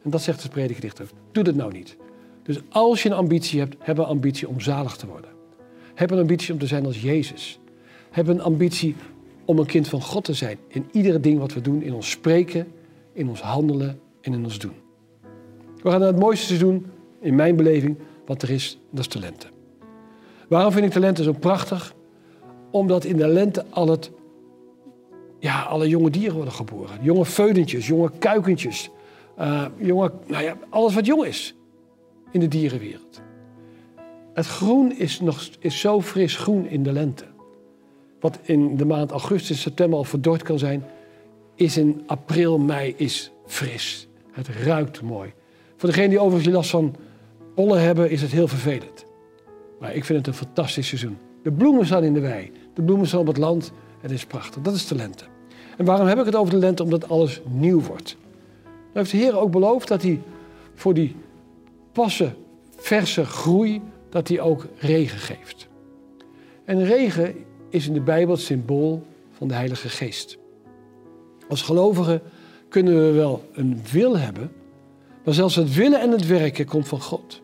En 0.03 0.09
dat 0.09 0.21
zegt 0.21 0.41
de 0.41 0.49
predikerdichter. 0.49 1.09
Doe 1.31 1.43
dat 1.43 1.55
nou 1.55 1.71
niet. 1.71 1.97
Dus 2.43 2.59
als 2.69 3.03
je 3.03 3.09
een 3.09 3.15
ambitie 3.15 3.59
hebt, 3.59 3.75
heb 3.79 3.97
een 3.97 4.05
ambitie 4.05 4.47
om 4.47 4.59
zalig 4.59 4.95
te 4.95 5.07
worden. 5.07 5.29
Heb 5.93 6.11
een 6.11 6.19
ambitie 6.19 6.53
om 6.53 6.59
te 6.59 6.67
zijn 6.67 6.85
als 6.85 7.01
Jezus. 7.01 7.59
Heb 8.11 8.27
een 8.27 8.41
ambitie 8.41 8.95
om 9.45 9.59
een 9.59 9.65
kind 9.65 9.87
van 9.87 10.01
God 10.01 10.23
te 10.23 10.33
zijn. 10.33 10.57
In 10.67 10.85
iedere 10.91 11.19
ding 11.19 11.39
wat 11.39 11.53
we 11.53 11.61
doen, 11.61 11.81
in 11.81 11.93
ons 11.93 12.09
spreken, 12.09 12.67
in 13.13 13.29
ons 13.29 13.41
handelen 13.41 13.99
en 14.21 14.33
in 14.33 14.43
ons 14.43 14.59
doen. 14.59 14.73
We 15.81 15.89
gaan 15.89 16.01
het 16.01 16.19
mooiste 16.19 16.45
seizoen, 16.45 16.85
in 17.19 17.35
mijn 17.35 17.55
beleving, 17.55 17.97
wat 18.25 18.41
er 18.41 18.49
is, 18.49 18.79
dat 18.89 18.99
is 18.99 19.07
de 19.07 19.19
lente. 19.19 19.47
Waarom 20.47 20.71
vind 20.71 20.85
ik 20.85 20.91
de 20.91 20.99
lente 20.99 21.23
zo 21.23 21.31
prachtig? 21.31 21.93
Omdat 22.71 23.03
in 23.05 23.17
de 23.17 23.27
lente 23.27 23.65
al 23.69 23.87
het, 23.87 24.11
ja, 25.43 25.61
alle 25.61 25.89
jonge 25.89 26.09
dieren 26.09 26.35
worden 26.35 26.53
geboren. 26.53 26.97
Jonge 27.01 27.25
veudentjes, 27.25 27.87
jonge 27.87 28.11
kuikentjes, 28.19 28.89
uh, 29.39 29.65
jonge, 29.77 30.11
nou 30.27 30.43
ja, 30.43 30.57
alles 30.69 30.93
wat 30.93 31.05
jong 31.05 31.25
is 31.25 31.55
in 32.31 32.39
de 32.39 32.47
dierenwereld. 32.47 33.21
Het 34.33 34.45
groen 34.45 34.99
is, 34.99 35.19
nog, 35.19 35.49
is 35.59 35.79
zo 35.79 36.01
fris 36.01 36.35
groen 36.35 36.67
in 36.67 36.83
de 36.83 36.91
lente. 36.91 37.25
Wat 38.19 38.39
in 38.41 38.77
de 38.77 38.85
maand 38.85 39.11
augustus, 39.11 39.61
september 39.61 39.97
al 39.97 40.03
verdord 40.03 40.43
kan 40.43 40.59
zijn, 40.59 40.85
is 41.55 41.77
in 41.77 42.03
april, 42.05 42.59
mei 42.59 42.93
is 42.97 43.31
fris. 43.45 44.07
Het 44.31 44.47
ruikt 44.47 45.01
mooi. 45.01 45.33
Voor 45.75 45.89
degenen 45.89 46.09
die 46.09 46.19
overigens 46.19 46.55
last 46.55 46.69
van 46.69 46.95
pollen 47.55 47.81
hebben, 47.81 48.09
is 48.09 48.21
het 48.21 48.31
heel 48.31 48.47
vervelend. 48.47 49.05
Maar 49.79 49.95
ik 49.95 50.05
vind 50.05 50.17
het 50.17 50.27
een 50.27 50.45
fantastisch 50.45 50.87
seizoen. 50.87 51.17
De 51.41 51.51
bloemen 51.51 51.85
staan 51.85 52.03
in 52.03 52.13
de 52.13 52.19
wei. 52.19 52.51
De 52.73 52.81
bloemen 52.81 53.07
staan 53.07 53.19
op 53.19 53.27
het 53.27 53.37
land. 53.37 53.71
Het 53.99 54.11
is 54.11 54.25
prachtig. 54.25 54.61
Dat 54.61 54.73
is 54.73 54.87
de 54.87 54.95
lente. 54.95 55.31
En 55.77 55.85
waarom 55.85 56.07
heb 56.07 56.19
ik 56.19 56.25
het 56.25 56.35
over 56.35 56.53
de 56.53 56.59
lente? 56.59 56.83
Omdat 56.83 57.09
alles 57.09 57.41
nieuw 57.47 57.81
wordt. 57.81 58.15
Nou 58.63 58.75
heeft 58.93 59.11
de 59.11 59.17
Heer 59.17 59.37
ook 59.37 59.51
beloofd 59.51 59.87
dat 59.87 60.01
hij 60.01 60.21
voor 60.73 60.93
die 60.93 61.15
passen, 61.91 62.35
verse 62.75 63.25
groei, 63.25 63.81
dat 64.09 64.27
hij 64.27 64.39
ook 64.39 64.65
regen 64.77 65.19
geeft. 65.19 65.67
En 66.65 66.85
regen 66.85 67.35
is 67.69 67.87
in 67.87 67.93
de 67.93 68.01
Bijbel 68.01 68.33
het 68.33 68.43
symbool 68.43 69.03
van 69.31 69.47
de 69.47 69.53
Heilige 69.53 69.89
Geest. 69.89 70.37
Als 71.49 71.61
gelovigen 71.61 72.21
kunnen 72.69 73.05
we 73.05 73.11
wel 73.11 73.43
een 73.53 73.81
wil 73.91 74.17
hebben, 74.17 74.51
maar 75.23 75.33
zelfs 75.33 75.55
het 75.55 75.73
willen 75.73 76.01
en 76.01 76.11
het 76.11 76.27
werken 76.27 76.65
komt 76.65 76.87
van 76.87 77.01
God. 77.01 77.41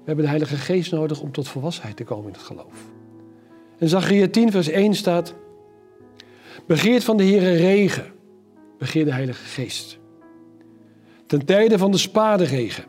We 0.00 0.06
hebben 0.06 0.24
de 0.24 0.30
Heilige 0.30 0.56
Geest 0.56 0.92
nodig 0.92 1.20
om 1.20 1.32
tot 1.32 1.48
volwassenheid 1.48 1.96
te 1.96 2.04
komen 2.04 2.26
in 2.26 2.32
het 2.32 2.42
geloof. 2.42 2.90
In 3.78 3.88
Zachariah 3.88 4.30
10, 4.30 4.50
vers 4.50 4.68
1 4.68 4.94
staat: 4.94 5.34
Begeert 6.66 7.04
van 7.04 7.16
de 7.16 7.24
Heere 7.24 7.52
regen, 7.52 8.12
begeer 8.78 9.04
de 9.04 9.12
Heilige 9.12 9.44
Geest. 9.44 9.98
Ten 11.26 11.44
tijde 11.44 11.78
van 11.78 11.90
de 11.90 11.98
spaderegen. 11.98 12.84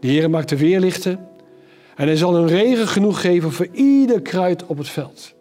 De 0.00 0.06
Heere 0.06 0.28
maakt 0.28 0.48
de 0.48 0.56
weerlichten 0.56 1.28
en 1.96 2.06
hij 2.06 2.16
zal 2.16 2.36
een 2.36 2.46
regen 2.46 2.88
genoeg 2.88 3.20
geven 3.20 3.52
voor 3.52 3.68
ieder 3.72 4.22
kruid 4.22 4.66
op 4.66 4.78
het 4.78 4.88
veld. 4.88 5.34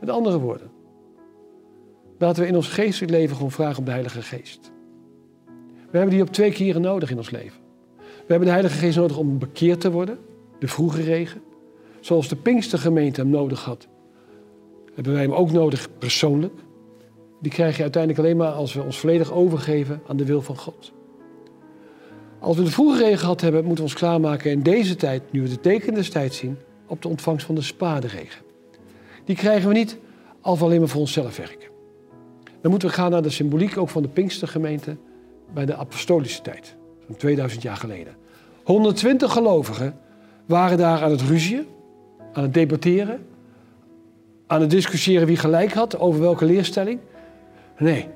Met 0.00 0.10
andere 0.10 0.38
woorden, 0.38 0.70
laten 2.18 2.42
we 2.42 2.48
in 2.48 2.56
ons 2.56 2.68
geestelijk 2.68 3.12
leven 3.12 3.36
gewoon 3.36 3.50
vragen 3.50 3.78
om 3.78 3.84
de 3.84 3.90
Heilige 3.90 4.22
Geest. 4.22 4.72
We 5.90 6.00
hebben 6.00 6.10
die 6.14 6.22
op 6.22 6.32
twee 6.32 6.52
keren 6.52 6.80
nodig 6.80 7.10
in 7.10 7.16
ons 7.16 7.30
leven. 7.30 7.60
We 7.96 8.26
hebben 8.26 8.46
de 8.46 8.54
Heilige 8.54 8.78
Geest 8.78 8.96
nodig 8.96 9.18
om 9.18 9.38
bekeerd 9.38 9.80
te 9.80 9.90
worden, 9.90 10.18
de 10.58 10.68
vroege 10.68 11.02
regen. 11.02 11.42
Zoals 12.00 12.28
de 12.28 12.36
Pinkstergemeente 12.36 13.20
hem 13.20 13.30
nodig 13.30 13.64
had, 13.64 13.88
hebben 14.94 15.12
wij 15.12 15.22
hem 15.22 15.32
ook 15.32 15.52
nodig 15.52 15.88
persoonlijk. 15.98 16.54
Die 17.40 17.52
krijg 17.52 17.76
je 17.76 17.82
uiteindelijk 17.82 18.22
alleen 18.22 18.36
maar 18.36 18.52
als 18.52 18.74
we 18.74 18.82
ons 18.82 18.98
volledig 18.98 19.32
overgeven 19.32 20.02
aan 20.06 20.16
de 20.16 20.24
wil 20.24 20.42
van 20.42 20.56
God. 20.56 20.92
Als 22.38 22.56
we 22.56 22.62
de 22.62 22.70
vroege 22.70 22.98
regen 22.98 23.18
gehad 23.18 23.40
hebben, 23.40 23.64
moeten 23.64 23.84
we 23.84 23.90
ons 23.90 23.98
klaarmaken 23.98 24.50
in 24.50 24.62
deze 24.62 24.96
tijd, 24.96 25.22
nu 25.32 25.42
we 25.42 25.48
de 25.48 25.60
tekenen 25.60 25.94
des 25.94 26.10
tijd 26.10 26.34
zien, 26.34 26.56
op 26.86 27.02
de 27.02 27.08
ontvangst 27.08 27.46
van 27.46 27.54
de 27.54 27.62
spaderegen. 27.62 28.44
Die 29.24 29.36
krijgen 29.36 29.68
we 29.68 29.74
niet 29.74 29.98
als 30.40 30.58
we 30.58 30.64
alleen 30.64 30.78
maar 30.78 30.88
voor 30.88 31.00
onszelf 31.00 31.36
werken. 31.36 31.68
Dan 32.60 32.70
moeten 32.70 32.88
we 32.88 32.94
gaan 32.94 33.10
naar 33.10 33.22
de 33.22 33.30
symboliek 33.30 33.78
ook 33.78 33.88
van 33.88 34.02
de 34.02 34.08
Pinkstergemeente 34.08 34.96
bij 35.54 35.66
de 35.66 35.76
apostolische 35.76 36.42
tijd, 36.42 36.76
zo'n 37.06 37.16
2000 37.16 37.62
jaar 37.62 37.76
geleden. 37.76 38.16
120 38.64 39.32
gelovigen 39.32 39.98
waren 40.46 40.78
daar 40.78 41.02
aan 41.02 41.10
het 41.10 41.22
ruzien, 41.22 41.66
aan 42.32 42.42
het 42.42 42.54
debatteren, 42.54 43.26
aan 44.46 44.60
het 44.60 44.70
discussiëren 44.70 45.26
wie 45.26 45.36
gelijk 45.36 45.72
had 45.72 45.98
over 45.98 46.20
welke 46.20 46.44
leerstelling. 46.44 47.00
Nee, 47.78 48.08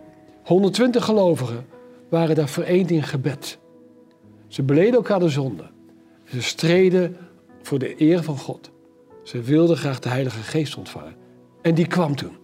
120 0.45 1.05
gelovigen 1.05 1.67
waren 2.09 2.35
daar 2.35 2.49
vereend 2.49 2.91
in 2.91 3.03
gebed. 3.03 3.59
Ze 4.47 4.63
beleden 4.63 4.95
elkaar 4.95 5.19
de 5.19 5.29
zonde. 5.29 5.65
Ze 6.25 6.43
streden 6.43 7.17
voor 7.63 7.79
de 7.79 8.03
eer 8.03 8.23
van 8.23 8.39
God. 8.39 8.71
Ze 9.23 9.41
wilden 9.41 9.77
graag 9.77 9.99
de 9.99 10.09
Heilige 10.09 10.43
Geest 10.43 10.77
ontvangen. 10.77 11.15
En 11.63 11.75
die 11.75 11.87
kwam 11.87 12.17
toen. 12.17 12.37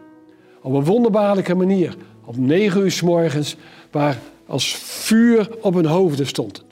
Op 0.63 0.73
een 0.73 0.85
wonderbaarlijke 0.85 1.55
manier. 1.55 1.97
Op 2.25 2.37
negen 2.37 2.81
uur 2.81 2.91
s 2.91 3.03
morgens, 3.03 3.57
waar 3.91 4.19
als 4.47 4.75
vuur 4.77 5.51
op 5.61 5.75
hun 5.75 5.87
hoofden 5.87 6.27
stond. 6.27 6.65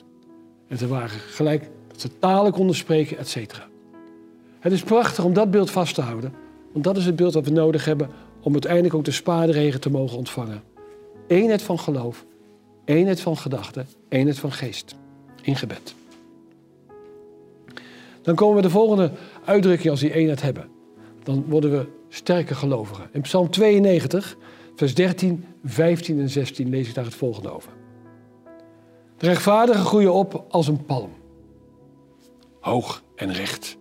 En 0.69 0.79
ze 0.79 0.89
waren 0.89 1.19
gelijk 1.19 1.71
dat 1.89 2.01
ze 2.01 2.19
talen 2.19 2.53
konden 2.53 2.77
spreken, 2.77 3.19
et 3.19 3.29
cetera. 3.29 3.69
Het 4.59 4.73
is 4.73 4.83
prachtig 4.83 5.25
om 5.25 5.33
dat 5.33 5.51
beeld 5.51 5.71
vast 5.71 5.95
te 5.95 6.01
houden. 6.01 6.35
Want 6.73 6.85
dat 6.85 6.97
is 6.97 7.07
het 7.07 7.17
beeld 7.17 7.33
dat 7.33 7.45
we 7.45 7.51
nodig 7.51 7.85
hebben 7.85 8.11
om 8.41 8.53
uiteindelijk 8.53 8.95
ook 8.95 9.05
de 9.05 9.11
spaarregen 9.11 9.81
te 9.81 9.91
mogen 9.91 10.19
ontvangen. 10.19 10.63
Eenheid 11.27 11.63
van 11.63 11.79
geloof, 11.79 12.25
eenheid 12.85 13.21
van 13.21 13.37
gedachten, 13.37 13.87
eenheid 14.09 14.39
van 14.39 14.53
geest 14.53 14.97
in 15.43 15.57
gebed. 15.57 15.95
Dan 18.23 18.35
komen 18.35 18.57
we 18.57 18.63
de 18.63 18.71
volgende 18.71 19.11
uitdrukking 19.45 19.91
als 19.91 20.01
die 20.01 20.15
eenheid 20.15 20.43
hebben. 20.43 20.69
Dan 21.23 21.45
worden 21.49 21.71
we 21.71 21.87
sterke 22.09 22.55
gelovigen. 22.55 23.09
In 23.13 23.21
Psalm 23.21 23.51
92, 23.51 24.37
vers 24.77 24.95
13, 24.95 25.45
15 25.65 26.21
en 26.21 26.29
16 26.29 26.69
lees 26.69 26.89
ik 26.89 26.95
daar 26.95 27.05
het 27.05 27.15
volgende 27.15 27.51
over. 27.51 27.73
De 29.17 29.27
rechtvaardigen 29.27 29.85
groeien 29.85 30.13
op 30.13 30.45
als 30.49 30.69
een 30.69 30.85
palm. 30.85 31.11
Hoog 32.61 33.03
en 33.17 33.33
recht. 33.33 33.77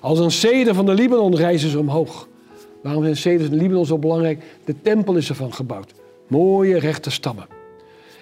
Als 0.00 0.18
een 0.18 0.30
ceder 0.30 0.74
van 0.74 0.86
de 0.86 0.94
Libanon 0.94 1.36
reizen 1.36 1.70
ze 1.70 1.78
omhoog. 1.78 2.28
Waarom 2.84 3.02
zijn 3.02 3.16
ceders 3.16 3.50
de 3.50 3.56
Libanon 3.56 3.86
zo 3.86 3.98
belangrijk? 3.98 4.42
De 4.64 4.74
tempel 4.82 5.16
is 5.16 5.28
ervan 5.28 5.54
gebouwd. 5.54 5.94
Mooie 6.26 6.78
rechte 6.78 7.10
stammen. 7.10 7.46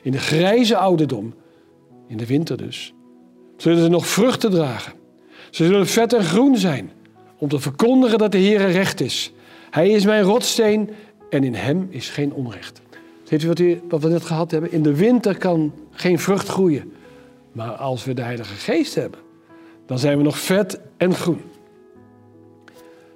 In 0.02 0.12
de 0.12 0.18
grijze 0.18 0.76
ouderdom 0.76 1.34
in 2.06 2.16
de 2.16 2.26
winter 2.26 2.56
dus, 2.56 2.94
zullen 3.56 3.82
ze 3.82 3.88
nog 3.88 4.06
vruchten 4.06 4.50
dragen. 4.50 4.92
Ze 5.50 5.64
zullen 5.64 5.86
vet 5.86 6.12
en 6.12 6.24
groen 6.24 6.56
zijn, 6.56 6.90
om 7.38 7.48
te 7.48 7.58
verkondigen 7.58 8.18
dat 8.18 8.32
de 8.32 8.38
Heer 8.38 8.70
recht 8.70 9.00
is. 9.00 9.32
Hij 9.70 9.90
is 9.90 10.04
mijn 10.04 10.22
rotsteen 10.22 10.90
en 11.30 11.44
in 11.44 11.54
hem 11.54 11.86
is 11.90 12.08
geen 12.08 12.32
onrecht. 12.32 12.80
Ziet 13.22 13.42
u 13.42 13.46
wat, 13.46 13.58
u 13.58 13.80
wat 13.88 14.02
we 14.02 14.08
net 14.08 14.24
gehad 14.24 14.50
hebben? 14.50 14.72
In 14.72 14.82
de 14.82 14.96
winter 14.96 15.38
kan 15.38 15.72
geen 15.90 16.18
vrucht 16.18 16.48
groeien. 16.48 16.92
Maar 17.52 17.70
als 17.72 18.04
we 18.04 18.14
de 18.14 18.22
Heilige 18.22 18.54
Geest 18.54 18.94
hebben, 18.94 19.20
dan 19.86 19.98
zijn 19.98 20.16
we 20.16 20.22
nog 20.22 20.38
vet 20.38 20.80
en 20.96 21.14
groen. 21.14 21.40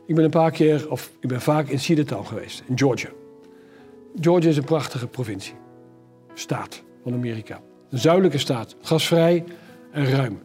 Ik 0.06 0.14
ben 0.14 0.24
een 0.24 0.30
paar 0.30 0.50
keer, 0.50 0.90
of 0.90 1.10
ik 1.20 1.28
ben 1.28 1.40
vaak 1.40 1.68
in 1.68 1.80
Cedartown 1.80 2.26
geweest, 2.26 2.62
in 2.66 2.78
Georgia. 2.78 3.10
Georgia 4.20 4.50
is 4.50 4.56
een 4.56 4.64
prachtige 4.64 5.06
provincie, 5.06 5.54
staat 6.34 6.82
van 7.02 7.12
Amerika. 7.12 7.60
Een 7.90 7.98
zuidelijke 7.98 8.38
staat, 8.38 8.76
gasvrij 8.80 9.44
en 9.90 10.10
ruim. 10.10 10.40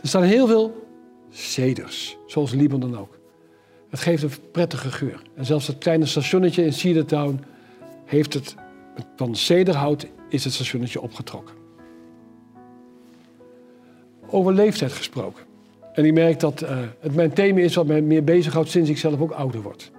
Er 0.00 0.08
staan 0.08 0.22
heel 0.22 0.46
veel 0.46 0.86
ceders, 1.30 2.16
zoals 2.26 2.52
Libanon 2.52 2.98
ook. 2.98 3.18
Het 3.88 4.00
geeft 4.00 4.22
een 4.22 4.50
prettige 4.52 4.90
geur. 4.90 5.22
En 5.34 5.44
zelfs 5.44 5.66
dat 5.66 5.78
kleine 5.78 6.06
stationnetje 6.06 6.64
in 6.64 6.72
Cedartown 6.72 7.40
heeft 8.04 8.34
het, 8.34 8.54
van 9.16 9.34
cederhout 9.36 10.06
is 10.28 10.44
het 10.44 10.52
stationnetje 10.52 11.00
opgetrokken. 11.00 11.54
Over 14.26 14.52
leeftijd 14.52 14.92
gesproken. 14.92 15.51
En 15.92 16.04
ik 16.04 16.12
merk 16.12 16.40
dat 16.40 16.62
uh, 16.62 16.68
het 17.00 17.14
mijn 17.14 17.32
thema 17.32 17.60
is 17.60 17.74
wat 17.74 17.86
mij 17.86 18.02
meer 18.02 18.24
bezighoudt 18.24 18.68
sinds 18.68 18.90
ik 18.90 18.98
zelf 18.98 19.20
ook 19.20 19.30
ouder 19.30 19.62
word. 19.62 19.90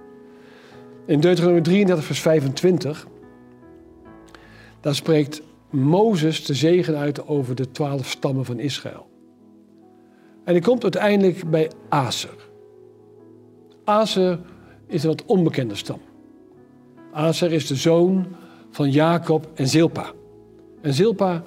In 1.06 1.20
Deuteronomie 1.20 1.62
33, 1.62 2.04
vers 2.04 2.20
25, 2.20 3.06
daar 4.80 4.94
spreekt 4.94 5.42
Mozes 5.70 6.44
de 6.44 6.54
zegen 6.54 6.96
uit 6.96 7.26
over 7.26 7.54
de 7.54 7.70
twaalf 7.70 8.10
stammen 8.10 8.44
van 8.44 8.58
Israël. 8.58 9.06
En 10.44 10.52
hij 10.52 10.60
komt 10.60 10.82
uiteindelijk 10.82 11.50
bij 11.50 11.70
Aser. 11.88 12.48
Aser 13.84 14.38
is 14.86 15.02
een 15.02 15.08
wat 15.08 15.24
onbekende 15.24 15.74
stam. 15.74 16.00
Aser 17.12 17.52
is 17.52 17.66
de 17.66 17.74
zoon 17.74 18.26
van 18.70 18.90
Jacob 18.90 19.50
en 19.54 19.68
Zilpa. 19.68 20.12
En 20.80 20.92
Zilpa 20.92 21.42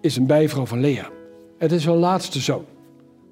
is 0.00 0.16
een 0.16 0.26
bijvrouw 0.26 0.66
van 0.66 0.80
Lea. 0.80 1.10
Het 1.58 1.72
is 1.72 1.82
zijn 1.82 1.96
laatste 1.96 2.40
zoon. 2.40 2.64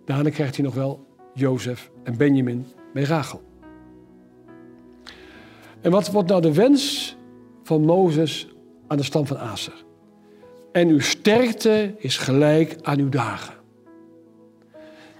Daarna 0.05 0.31
krijgt 0.31 0.57
hij 0.57 0.65
nog 0.65 0.75
wel 0.75 1.07
Jozef 1.35 1.91
en 2.03 2.17
Benjamin 2.17 2.67
bij 2.93 3.03
Rachel. 3.03 3.43
En 5.81 5.91
wat 5.91 6.11
wordt 6.11 6.29
nou 6.29 6.41
de 6.41 6.55
wens 6.55 7.17
van 7.63 7.85
Mozes 7.85 8.49
aan 8.87 8.97
de 8.97 9.03
stam 9.03 9.27
van 9.27 9.39
Aser? 9.39 9.85
En 10.73 10.89
uw 10.89 11.01
sterkte 11.01 11.95
is 11.99 12.17
gelijk 12.17 12.77
aan 12.83 12.99
uw 12.99 13.09
dagen. 13.09 13.55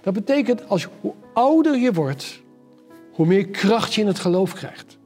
Dat 0.01 0.13
betekent, 0.13 0.69
als 0.69 0.87
hoe 1.01 1.13
ouder 1.33 1.77
je 1.77 1.93
wordt, 1.93 2.41
hoe 3.11 3.25
meer 3.25 3.47
kracht 3.47 3.93
je 3.93 4.01
in 4.01 4.07
het 4.07 4.19
geloof 4.19 4.53
krijgt. 4.53 4.97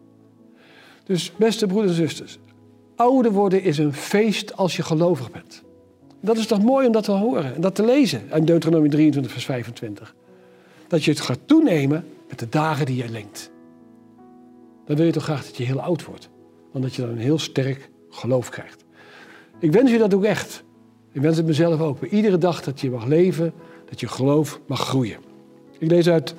Dus 1.04 1.32
beste 1.36 1.68
broeders 1.68 1.92
en 1.92 1.98
zusters, 1.98 2.40
ouder 2.96 3.32
worden 3.32 3.62
is 3.62 3.78
een 3.78 3.94
feest 3.94 4.58
als 4.58 4.76
je 4.76 4.84
gelovig 4.84 5.32
bent. 5.32 5.64
Dat 6.22 6.38
is 6.38 6.48
toch 6.48 6.64
mooi 6.64 6.86
om 6.88 6.92
dat 6.92 7.04
te 7.04 7.12
horen 7.12 7.56
en 7.56 7.62
dat 7.62 7.76
te 7.76 7.86
lezen 7.86 8.22
in 8.34 8.46
Deuteronomie 8.46 8.92
23, 8.92 9.32
vers 9.32 9.46
25. 9.46 10.16
Dat 10.88 11.04
je 11.04 11.12
het 11.12 11.20
gaat 11.20 11.40
toenemen 11.46 12.06
met 12.30 12.40
de 12.40 12.50
dagen 12.50 12.86
die 12.86 12.96
je 12.96 13.10
lengt. 13.10 13.52
Dan 14.86 14.96
wil 14.96 15.06
je 15.06 15.12
toch 15.12 15.24
graag 15.24 15.46
dat 15.46 15.58
je 15.58 15.64
heel 15.64 15.82
oud 15.82 16.06
wordt. 16.06 16.30
Want 16.72 16.84
dat 16.84 16.96
je 16.96 17.02
dan 17.02 17.12
een 17.12 17.18
heel 17.18 17.40
sterk 17.40 17.90
geloof 18.10 18.50
krijgt. 18.50 18.84
Ik 19.60 19.72
wens 19.72 19.92
je 19.92 19.98
dat 19.98 20.14
ook 20.14 20.24
echt. 20.24 20.64
Ik 21.12 21.22
wens 21.22 21.38
het 21.38 21.46
mezelf 21.46 21.82
ook. 21.82 22.00
Bij 22.00 22.10
iedere 22.10 22.38
dag 22.38 22.64
dat 22.64 22.82
je 22.82 22.90
mag 22.90 23.06
leven, 23.06 23.54
dat 23.90 24.00
je 24.00 24.08
geloof 24.08 24.60
mag 24.66 24.80
groeien. 24.80 25.18
Ik 25.78 25.90
lees 25.90 26.10
uit 26.10 26.36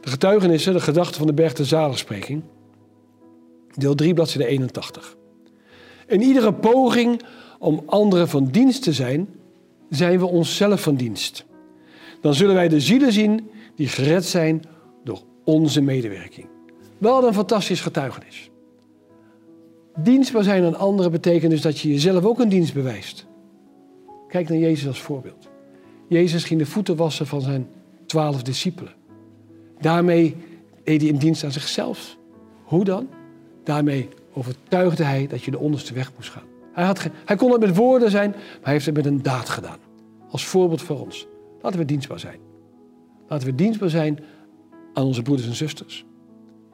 de 0.00 0.10
getuigenissen, 0.10 0.72
de 0.72 0.80
gedachten 0.80 1.16
van 1.16 1.26
de 1.26 1.32
berg 1.32 1.52
de 1.52 1.64
zaligspreking. 1.64 2.42
Deel 3.74 3.94
3, 3.94 4.14
bladzijde 4.14 4.48
81. 4.48 5.16
In 6.06 6.22
iedere 6.22 6.54
poging 6.54 7.22
om 7.58 7.82
anderen 7.86 8.28
van 8.28 8.44
dienst 8.44 8.82
te 8.82 8.92
zijn, 8.92 9.28
zijn 9.90 10.18
we 10.18 10.26
onszelf 10.26 10.82
van 10.82 10.94
dienst. 10.94 11.44
Dan 12.20 12.34
zullen 12.34 12.54
wij 12.54 12.68
de 12.68 12.80
zielen 12.80 13.12
zien 13.12 13.50
die 13.74 13.88
gered 13.88 14.24
zijn 14.24 14.62
door 15.04 15.22
onze 15.44 15.80
medewerking. 15.80 16.46
Wel 16.98 17.26
een 17.26 17.34
fantastisch 17.34 17.80
getuigenis. 17.80 18.50
Dienstbaar 19.98 20.42
zijn 20.42 20.64
aan 20.64 20.78
anderen 20.78 21.12
betekent 21.12 21.50
dus 21.50 21.60
dat 21.60 21.78
je 21.78 21.88
jezelf 21.88 22.24
ook 22.24 22.38
een 22.38 22.48
dienst 22.48 22.74
bewijst. 22.74 23.26
Kijk 24.28 24.48
naar 24.48 24.58
Jezus 24.58 24.86
als 24.86 25.00
voorbeeld. 25.00 25.48
Jezus 26.08 26.44
ging 26.44 26.60
de 26.60 26.66
voeten 26.66 26.96
wassen 26.96 27.26
van 27.26 27.40
zijn 27.40 27.68
twaalf 28.06 28.42
discipelen. 28.42 28.92
Daarmee 29.80 30.36
deed 30.84 31.00
hij 31.00 31.10
een 31.10 31.18
dienst 31.18 31.44
aan 31.44 31.52
zichzelf. 31.52 32.16
Hoe 32.64 32.84
dan? 32.84 33.08
Daarmee 33.64 34.08
overtuigde 34.32 35.04
hij 35.04 35.26
dat 35.26 35.42
je 35.42 35.50
de 35.50 35.58
onderste 35.58 35.94
weg 35.94 36.12
moest 36.16 36.30
gaan. 36.30 36.57
Hij, 36.72 36.84
had 36.84 37.08
hij 37.24 37.36
kon 37.36 37.52
het 37.52 37.60
met 37.60 37.76
woorden 37.76 38.10
zijn, 38.10 38.30
maar 38.30 38.60
hij 38.62 38.72
heeft 38.72 38.86
het 38.86 38.94
met 38.94 39.06
een 39.06 39.22
daad 39.22 39.48
gedaan. 39.48 39.78
Als 40.30 40.46
voorbeeld 40.46 40.82
voor 40.82 41.00
ons. 41.00 41.26
Laten 41.62 41.78
we 41.78 41.84
dienstbaar 41.84 42.18
zijn. 42.18 42.40
Laten 43.28 43.46
we 43.46 43.54
dienstbaar 43.54 43.90
zijn 43.90 44.18
aan 44.94 45.04
onze 45.04 45.22
broeders 45.22 45.48
en 45.48 45.54
zusters. 45.54 46.04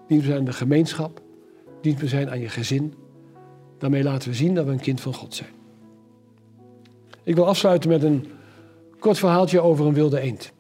Dienstbaar 0.07 0.35
zijn 0.35 0.39
aan 0.39 0.53
de 0.53 0.57
gemeenschap. 0.57 1.23
Dienstbaar 1.81 2.09
zijn 2.09 2.31
aan 2.31 2.41
je 2.41 2.49
gezin. 2.49 2.95
Daarmee 3.79 4.03
laten 4.03 4.29
we 4.29 4.35
zien 4.35 4.55
dat 4.55 4.65
we 4.67 4.73
een 4.73 4.81
kind 4.81 5.01
van 5.01 5.15
God 5.15 5.35
zijn. 5.35 5.51
Ik 7.23 7.35
wil 7.35 7.47
afsluiten 7.47 7.91
met 7.91 8.03
een 8.03 8.27
kort 8.99 9.19
verhaaltje 9.19 9.61
over 9.61 9.87
een 9.87 9.95
wilde 9.95 10.21
eend. 10.21 10.53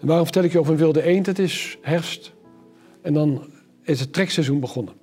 En 0.00 0.06
waarom 0.06 0.24
vertel 0.24 0.42
ik 0.42 0.52
je 0.52 0.58
over 0.58 0.72
een 0.72 0.78
wilde 0.78 1.02
eend? 1.02 1.26
Het 1.26 1.38
is 1.38 1.78
herfst 1.80 2.32
en 3.02 3.14
dan 3.14 3.44
is 3.82 4.00
het 4.00 4.12
trekseizoen 4.12 4.60
begonnen. 4.60 4.94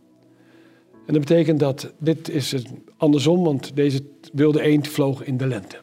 En 1.08 1.13
dat 1.13 1.26
betekent 1.26 1.60
dat 1.60 1.91
dit 1.98 2.30
is 2.30 2.56
andersom, 2.98 3.43
want 3.43 3.76
deze 3.76 4.02
wilde 4.34 4.62
eend 4.62 4.88
vloog 4.88 5.24
in 5.24 5.38
de 5.38 5.48
lente. 5.48 5.76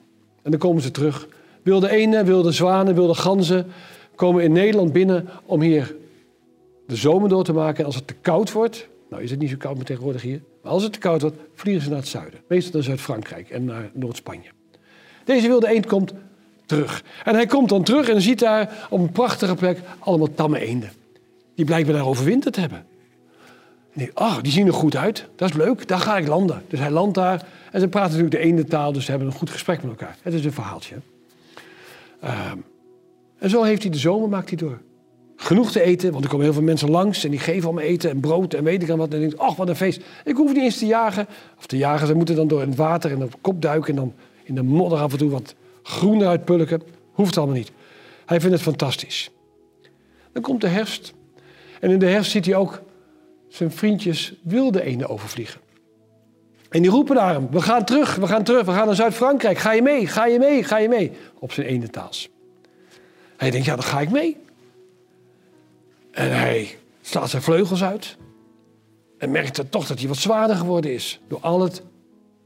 En 0.43 0.51
dan 0.51 0.61
komen 0.61 0.83
ze 0.83 0.91
terug. 0.91 1.29
Wilde 1.63 1.91
eenden, 1.91 2.25
wilde 2.25 2.53
zwanen, 2.53 2.95
wilde 2.95 3.15
ganzen 3.15 3.67
komen 4.15 4.43
in 4.43 4.53
Nederland 4.53 4.93
binnen 4.93 5.29
om 5.45 5.61
hier 5.61 5.97
de 6.87 6.97
zomer 6.97 7.29
door 7.29 7.45
te 7.45 7.53
maken. 7.53 7.79
En 7.79 7.85
als 7.85 7.95
het 7.95 8.07
te 8.07 8.15
koud 8.21 8.53
wordt, 8.53 8.89
nou 9.11 9.23
is 9.23 9.31
het 9.31 9.41
niet 9.41 9.51
zo 9.51 9.57
koud 9.59 9.75
meer 9.77 9.85
tegenwoordig 9.85 10.23
hier, 10.23 10.43
maar 10.63 10.73
als 10.73 10.83
het 10.83 10.93
te 10.93 10.99
koud 10.99 11.21
wordt, 11.21 11.37
vliegen 11.55 11.83
ze 11.83 11.89
naar 11.89 11.99
het 11.99 12.09
zuiden. 12.09 12.41
Meestal 12.47 12.73
naar 12.73 12.83
Zuid-Frankrijk 12.83 13.51
en 13.51 13.65
naar 13.65 13.91
Noord-Spanje. 13.93 14.49
Deze 15.25 15.47
wilde 15.47 15.69
eend 15.69 15.87
komt 15.87 16.13
terug. 16.67 17.05
En 17.25 17.35
hij 17.35 17.47
komt 17.47 17.69
dan 17.69 17.83
terug 17.83 18.09
en 18.09 18.21
ziet 18.21 18.39
daar 18.39 18.87
op 18.91 19.01
een 19.01 19.13
prachtige 19.13 19.55
plek 19.55 19.79
allemaal 19.99 20.35
tamme 20.35 20.59
eenden. 20.59 20.93
Die 21.55 21.65
blijkbaar 21.65 21.95
daar 21.95 22.07
overwinterd 22.07 22.57
hebben. 22.57 22.87
Nee, 23.95 24.11
ach, 24.15 24.41
die 24.41 24.53
zien 24.53 24.67
er 24.67 24.73
goed 24.73 24.97
uit. 24.97 25.29
Dat 25.37 25.49
is 25.49 25.57
leuk, 25.57 25.89
daar 25.89 25.99
ga 25.99 26.17
ik 26.17 26.27
landen. 26.27 26.63
Dus 26.69 26.79
hij 26.79 26.91
landt 26.91 27.15
daar. 27.15 27.47
En 27.73 27.81
ze 27.81 27.89
praten 27.89 28.11
natuurlijk 28.11 28.43
de 28.43 28.49
ene 28.49 28.65
taal, 28.65 28.93
dus 28.93 29.05
ze 29.05 29.11
hebben 29.11 29.29
een 29.29 29.35
goed 29.35 29.51
gesprek 29.51 29.83
met 29.83 29.91
elkaar. 29.91 30.17
Het 30.23 30.35
is 30.35 30.45
een 30.45 30.53
verhaaltje. 30.53 30.95
Ehm, 32.21 32.59
en 33.39 33.51
zo 33.51 33.63
heeft 33.63 33.83
hij 33.83 33.91
de 33.91 33.99
zomer, 33.99 34.29
maakt 34.29 34.49
hij 34.49 34.59
door. 34.59 34.81
Genoeg 35.37 35.71
te 35.73 35.81
eten, 35.81 36.13
want 36.13 36.25
er 36.25 36.31
komen 36.31 36.45
heel 36.45 36.55
veel 36.55 36.63
mensen 36.63 36.91
langs 36.91 37.25
en 37.25 37.31
die 37.31 37.39
geven 37.39 37.65
allemaal 37.65 37.85
eten 37.85 38.11
en 38.11 38.21
brood 38.21 38.55
en 38.55 38.65
weet 38.65 38.83
ik 38.83 38.91
aan 38.91 38.99
wat. 38.99 39.13
En 39.13 39.21
denkt, 39.21 39.39
ach, 39.39 39.57
wat 39.57 39.69
een 39.69 39.77
feest. 39.77 40.03
Ik 40.25 40.37
hoef 40.37 40.53
niet 40.53 40.63
eens 40.63 40.79
te 40.79 40.87
jagen. 40.87 41.27
Of 41.59 41.67
te 41.67 41.77
jagen, 41.77 42.07
ze 42.07 42.15
moeten 42.15 42.37
dan 42.37 42.49
door 42.49 42.61
het 42.61 42.75
water 42.75 43.11
en 43.11 43.23
op 43.23 43.35
kop 43.41 43.63
duiken 43.63 43.91
en 43.91 43.97
dan 43.97 44.15
in 44.43 44.55
de 44.55 44.63
modder 44.63 44.99
af 44.99 45.13
en 45.13 45.19
toe 45.19 45.31
wat 45.31 45.55
groen 45.83 46.21
eruit 46.21 46.45
pulken. 46.45 46.83
Hoeft 47.13 47.37
allemaal 47.37 47.57
niet. 47.57 47.73
Hij 48.27 48.41
vindt 48.41 48.55
het 48.55 48.65
fantastisch. 48.65 49.31
Dan 50.33 50.43
komt 50.43 50.61
de 50.61 50.69
herfst. 50.69 51.15
En 51.81 51.91
in 51.91 51.99
de 51.99 52.07
herfst 52.07 52.31
ziet 52.31 52.47
hij 52.47 52.57
ook 52.57 52.83
zijn 53.55 53.73
vriendjes 53.73 54.35
wilde 54.43 54.83
eenden 54.83 55.09
overvliegen. 55.09 55.61
En 56.69 56.83
die 56.83 56.91
roepen 56.91 57.15
naar 57.15 57.33
hem, 57.33 57.51
we 57.51 57.61
gaan 57.61 57.85
terug, 57.85 58.15
we 58.15 58.27
gaan 58.27 58.43
terug, 58.43 58.65
we 58.65 58.73
gaan 58.73 58.87
naar 58.87 58.95
Zuid-Frankrijk. 58.95 59.59
Ga 59.59 59.73
je 59.73 59.83
mee, 59.83 60.07
ga 60.07 60.27
je 60.27 60.39
mee, 60.39 60.65
ga 60.65 60.79
je 60.79 60.89
mee? 60.89 61.13
Op 61.39 61.53
zijn 61.53 61.67
ene. 61.67 61.87
Hij 63.37 63.51
denkt, 63.51 63.67
ja, 63.67 63.75
dan 63.75 63.85
ga 63.85 64.01
ik 64.01 64.11
mee. 64.11 64.37
En 66.11 66.37
hij 66.39 66.79
slaat 67.01 67.31
zijn 67.31 67.43
vleugels 67.43 67.83
uit. 67.83 68.17
En 69.19 69.31
merkt 69.31 69.71
toch 69.71 69.87
dat 69.87 69.99
hij 69.99 70.09
wat 70.09 70.17
zwaarder 70.17 70.57
geworden 70.57 70.93
is. 70.93 71.21
Door 71.29 71.41
al 71.41 71.61
het 71.61 71.83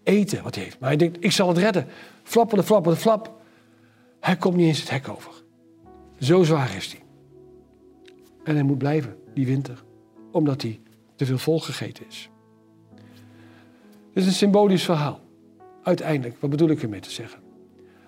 eten 0.03 0.43
wat 0.43 0.55
hij 0.55 0.65
heeft. 0.65 0.79
Maar 0.79 0.89
hij 0.89 0.99
denkt, 0.99 1.17
ik 1.21 1.33
zal 1.33 1.49
het 1.49 1.59
redden. 1.59 1.87
Flappende, 2.23 2.65
flappende, 2.65 2.99
flap. 2.99 3.33
Hij 4.21 4.37
komt 4.37 4.57
niet 4.57 4.67
eens 4.67 4.81
het 4.81 4.91
hek 4.91 5.09
over. 5.09 5.33
Zo 6.19 6.43
zwaar 6.43 6.77
is 6.77 6.93
hij. 6.93 7.03
En 8.45 8.55
hij 8.55 8.65
moet 8.65 8.79
blijven, 8.79 9.17
die 9.35 9.47
winter. 9.47 9.85
Omdat 10.33 10.63
hij 10.63 10.81
te 11.19 11.27
veel 11.27 11.39
volgegeten 11.39 12.05
is. 12.09 12.31
Het 14.13 14.23
is 14.23 14.27
een 14.27 14.33
symbolisch 14.33 14.85
verhaal. 14.85 15.21
Uiteindelijk, 15.83 16.37
wat 16.41 16.51
bedoel 16.51 16.69
ik 16.69 16.83
ermee 16.83 17.01
te 17.01 17.11
zeggen? 17.11 17.41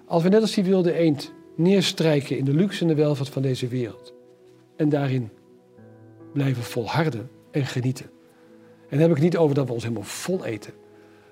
Als 0.07 0.23
we 0.23 0.29
net 0.29 0.41
als 0.41 0.55
die 0.55 0.65
wilde 0.65 0.93
eend 0.93 1.33
neerstrijken 1.57 2.39
in 2.39 2.45
de 2.45 2.55
luxe 2.55 2.81
en 2.83 2.89
de 2.89 2.95
welvaart 2.95 3.29
van 3.29 3.43
deze 3.43 3.69
wereld. 3.69 4.15
En 4.77 4.89
daarin 4.89 5.31
blijven 6.33 6.63
volharden 6.63 7.31
en 7.51 7.67
genieten. 7.67 8.11
En 8.89 8.99
dan 8.99 9.09
heb 9.09 9.17
ik 9.17 9.23
niet 9.23 9.37
over 9.37 9.55
dat 9.55 9.67
we 9.67 9.73
ons 9.73 9.83
helemaal 9.83 10.03
vol 10.03 10.45
eten. 10.45 10.73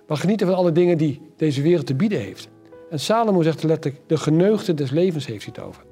Maar 0.07 0.17
genieten 0.17 0.47
van 0.47 0.57
alle 0.57 0.73
dingen 0.73 0.99
die 0.99 1.21
deze 1.37 1.63
wereld 1.63 1.87
te 1.87 1.95
bieden 1.95 2.21
heeft. 2.21 2.49
En 2.91 3.01
Salomo 3.01 3.43
zegt 3.43 3.63
letterlijk, 3.63 4.03
de 4.07 4.17
geneugde 4.17 4.75
des 4.75 4.91
levens 4.91 5.27
heeft 5.27 5.45
hij 5.45 5.55
het 5.57 5.65
over. 5.65 5.85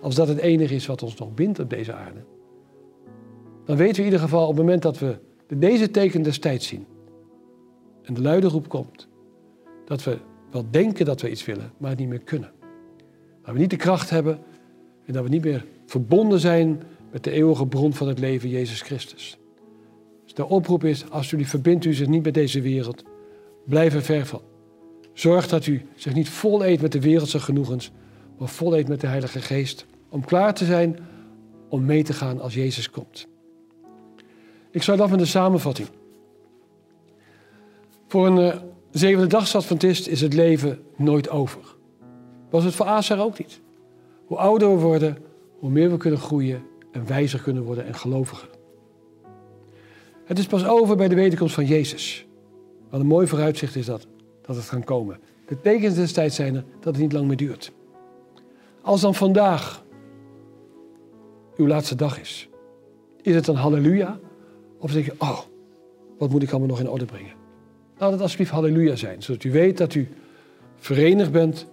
Als 0.00 0.14
dat 0.14 0.28
het 0.28 0.38
enige 0.38 0.74
is 0.74 0.86
wat 0.86 1.02
ons 1.02 1.14
nog 1.14 1.34
bindt 1.34 1.58
op 1.58 1.70
deze 1.70 1.92
aarde. 1.92 2.24
Dan 3.66 3.76
weten 3.76 3.94
we 3.94 3.98
in 3.98 4.04
ieder 4.04 4.20
geval 4.20 4.42
op 4.42 4.48
het 4.48 4.64
moment 4.64 4.82
dat 4.82 4.98
we 4.98 5.18
deze 5.54 5.90
teken 5.90 6.22
des 6.22 6.38
tijds 6.38 6.66
zien. 6.66 6.86
en 8.02 8.14
de 8.14 8.22
luide 8.22 8.46
roep 8.46 8.68
komt, 8.68 9.08
dat 9.84 10.04
we 10.04 10.18
wel 10.50 10.64
denken 10.70 11.04
dat 11.04 11.20
we 11.20 11.30
iets 11.30 11.44
willen, 11.44 11.72
maar 11.76 11.90
het 11.90 11.98
niet 11.98 12.08
meer 12.08 12.22
kunnen. 12.22 12.52
Dat 13.42 13.54
we 13.54 13.60
niet 13.60 13.70
de 13.70 13.76
kracht 13.76 14.10
hebben 14.10 14.38
en 15.04 15.12
dat 15.12 15.22
we 15.22 15.28
niet 15.28 15.44
meer 15.44 15.64
verbonden 15.86 16.40
zijn 16.40 16.82
met 17.12 17.24
de 17.24 17.30
eeuwige 17.30 17.66
bron 17.66 17.94
van 17.94 18.08
het 18.08 18.18
leven, 18.18 18.48
Jezus 18.48 18.80
Christus. 18.80 19.38
Dus 20.24 20.34
de 20.34 20.48
oproep 20.48 20.84
is, 20.84 21.10
alsjeblieft 21.10 21.50
verbindt 21.50 21.84
u 21.84 21.94
zich 21.94 22.06
niet 22.06 22.24
met 22.24 22.34
deze 22.34 22.60
wereld. 22.60 23.04
Blijf 23.64 23.94
er 23.94 24.02
ver 24.02 24.26
van. 24.26 24.42
Zorg 25.12 25.48
dat 25.48 25.66
u 25.66 25.82
zich 25.94 26.14
niet 26.14 26.28
vol 26.28 26.64
eet 26.64 26.80
met 26.80 26.92
de 26.92 27.00
wereldse 27.00 27.40
genoegens, 27.40 27.90
maar 28.38 28.48
vol 28.48 28.76
eet 28.76 28.88
met 28.88 29.00
de 29.00 29.06
Heilige 29.06 29.40
Geest. 29.40 29.86
Om 30.08 30.24
klaar 30.24 30.54
te 30.54 30.64
zijn 30.64 30.98
om 31.68 31.84
mee 31.84 32.02
te 32.02 32.12
gaan 32.12 32.40
als 32.40 32.54
Jezus 32.54 32.90
komt. 32.90 33.28
Ik 34.76 34.82
sluit 34.82 35.00
af 35.00 35.10
met 35.10 35.20
een 35.20 35.26
samenvatting. 35.26 35.88
Voor 38.08 38.26
een 38.26 38.38
uh, 38.38 38.54
zevende 38.90 39.26
dagsadventist 39.26 40.06
is 40.06 40.20
het 40.20 40.34
leven 40.34 40.82
nooit 40.96 41.30
over. 41.30 41.60
Was 42.50 42.64
het 42.64 42.74
voor 42.74 42.86
Acer 42.86 43.20
ook 43.20 43.38
niet. 43.38 43.60
Hoe 44.26 44.36
ouder 44.36 44.68
we 44.68 44.82
worden, 44.82 45.18
hoe 45.58 45.70
meer 45.70 45.90
we 45.90 45.96
kunnen 45.96 46.20
groeien 46.20 46.62
en 46.92 47.06
wijzer 47.06 47.40
kunnen 47.40 47.62
worden 47.62 47.86
en 47.86 47.94
geloviger. 47.94 48.48
Het 50.24 50.38
is 50.38 50.46
pas 50.46 50.66
over 50.66 50.96
bij 50.96 51.08
de 51.08 51.14
wederkomst 51.14 51.54
van 51.54 51.66
Jezus. 51.66 52.26
Wat 52.90 53.00
een 53.00 53.06
mooi 53.06 53.26
vooruitzicht 53.26 53.76
is 53.76 53.86
dat, 53.86 54.06
dat 54.42 54.56
het 54.56 54.68
kan 54.68 54.84
komen. 54.84 55.20
De 55.46 55.60
tekens 55.60 55.94
destijds 55.94 56.36
zijn 56.36 56.54
er 56.54 56.64
dat 56.80 56.92
het 56.92 57.02
niet 57.02 57.12
lang 57.12 57.26
meer 57.26 57.36
duurt. 57.36 57.72
Als 58.82 59.00
dan 59.00 59.14
vandaag 59.14 59.84
uw 61.56 61.66
laatste 61.66 61.94
dag 61.94 62.20
is, 62.20 62.48
is 63.22 63.34
het 63.34 63.44
dan 63.44 63.56
halleluja? 63.56 64.18
Of 64.78 64.92
denk 64.92 65.04
je, 65.04 65.14
oh, 65.18 65.38
wat 66.18 66.30
moet 66.30 66.42
ik 66.42 66.50
allemaal 66.50 66.68
nog 66.68 66.80
in 66.80 66.90
orde 66.90 67.04
brengen? 67.04 67.32
Laat 67.98 68.12
het 68.12 68.20
alsjeblieft 68.20 68.50
halleluja 68.50 68.96
zijn, 68.96 69.22
zodat 69.22 69.44
u 69.44 69.50
weet 69.50 69.78
dat 69.78 69.94
u 69.94 70.08
verenigd 70.76 71.32
bent 71.32 71.66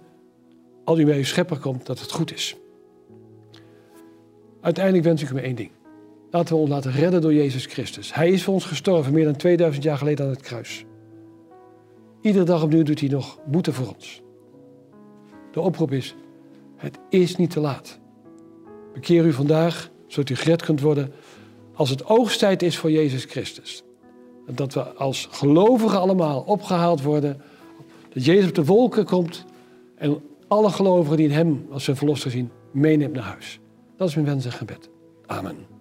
als 0.84 0.98
u 0.98 1.04
bij 1.04 1.16
uw 1.16 1.24
schepper 1.24 1.58
komt, 1.58 1.86
dat 1.86 2.00
het 2.00 2.12
goed 2.12 2.32
is. 2.32 2.56
Uiteindelijk 4.60 5.04
wens 5.04 5.22
ik 5.22 5.30
u 5.30 5.34
maar 5.34 5.42
één 5.42 5.54
ding. 5.54 5.70
Laten 6.30 6.54
we 6.54 6.60
ons 6.60 6.70
laten 6.70 6.92
redden 6.92 7.20
door 7.20 7.34
Jezus 7.34 7.66
Christus. 7.66 8.14
Hij 8.14 8.30
is 8.30 8.42
voor 8.42 8.54
ons 8.54 8.64
gestorven 8.64 9.12
meer 9.12 9.24
dan 9.24 9.36
2000 9.36 9.84
jaar 9.84 9.98
geleden 9.98 10.24
aan 10.24 10.30
het 10.30 10.40
kruis. 10.40 10.84
Iedere 12.20 12.44
dag 12.44 12.62
opnieuw 12.62 12.82
doet 12.82 13.00
hij 13.00 13.08
nog 13.08 13.38
boete 13.46 13.72
voor 13.72 13.94
ons. 13.94 14.22
De 15.52 15.60
oproep 15.60 15.92
is, 15.92 16.14
het 16.76 16.98
is 17.08 17.36
niet 17.36 17.50
te 17.50 17.60
laat. 17.60 17.98
Bekeer 18.92 19.24
u 19.24 19.32
vandaag, 19.32 19.90
zodat 20.06 20.30
u 20.30 20.34
gered 20.34 20.62
kunt 20.62 20.80
worden 20.80 21.12
als 21.74 21.90
het 21.90 22.06
oogsttijd 22.06 22.62
is 22.62 22.78
voor 22.78 22.90
Jezus 22.90 23.24
Christus. 23.24 23.82
Dat 24.46 24.74
we 24.74 24.82
als 24.82 25.28
gelovigen 25.30 26.00
allemaal 26.00 26.40
opgehaald 26.40 27.02
worden. 27.02 27.40
Dat 28.12 28.24
Jezus 28.24 28.48
op 28.48 28.54
de 28.54 28.64
wolken 28.64 29.04
komt 29.04 29.44
en 29.96 30.22
alle 30.48 30.70
gelovigen 30.70 31.16
die 31.16 31.26
in 31.26 31.34
hem 31.34 31.66
als 31.70 31.84
zijn 31.84 31.96
verlosser 31.96 32.30
zien, 32.30 32.50
meeneemt 32.70 33.14
naar 33.14 33.24
huis. 33.24 33.60
Dat 33.96 34.08
is 34.08 34.14
mijn 34.14 34.26
wens 34.26 34.44
en 34.44 34.52
gebed. 34.52 34.88
Amen. 35.26 35.73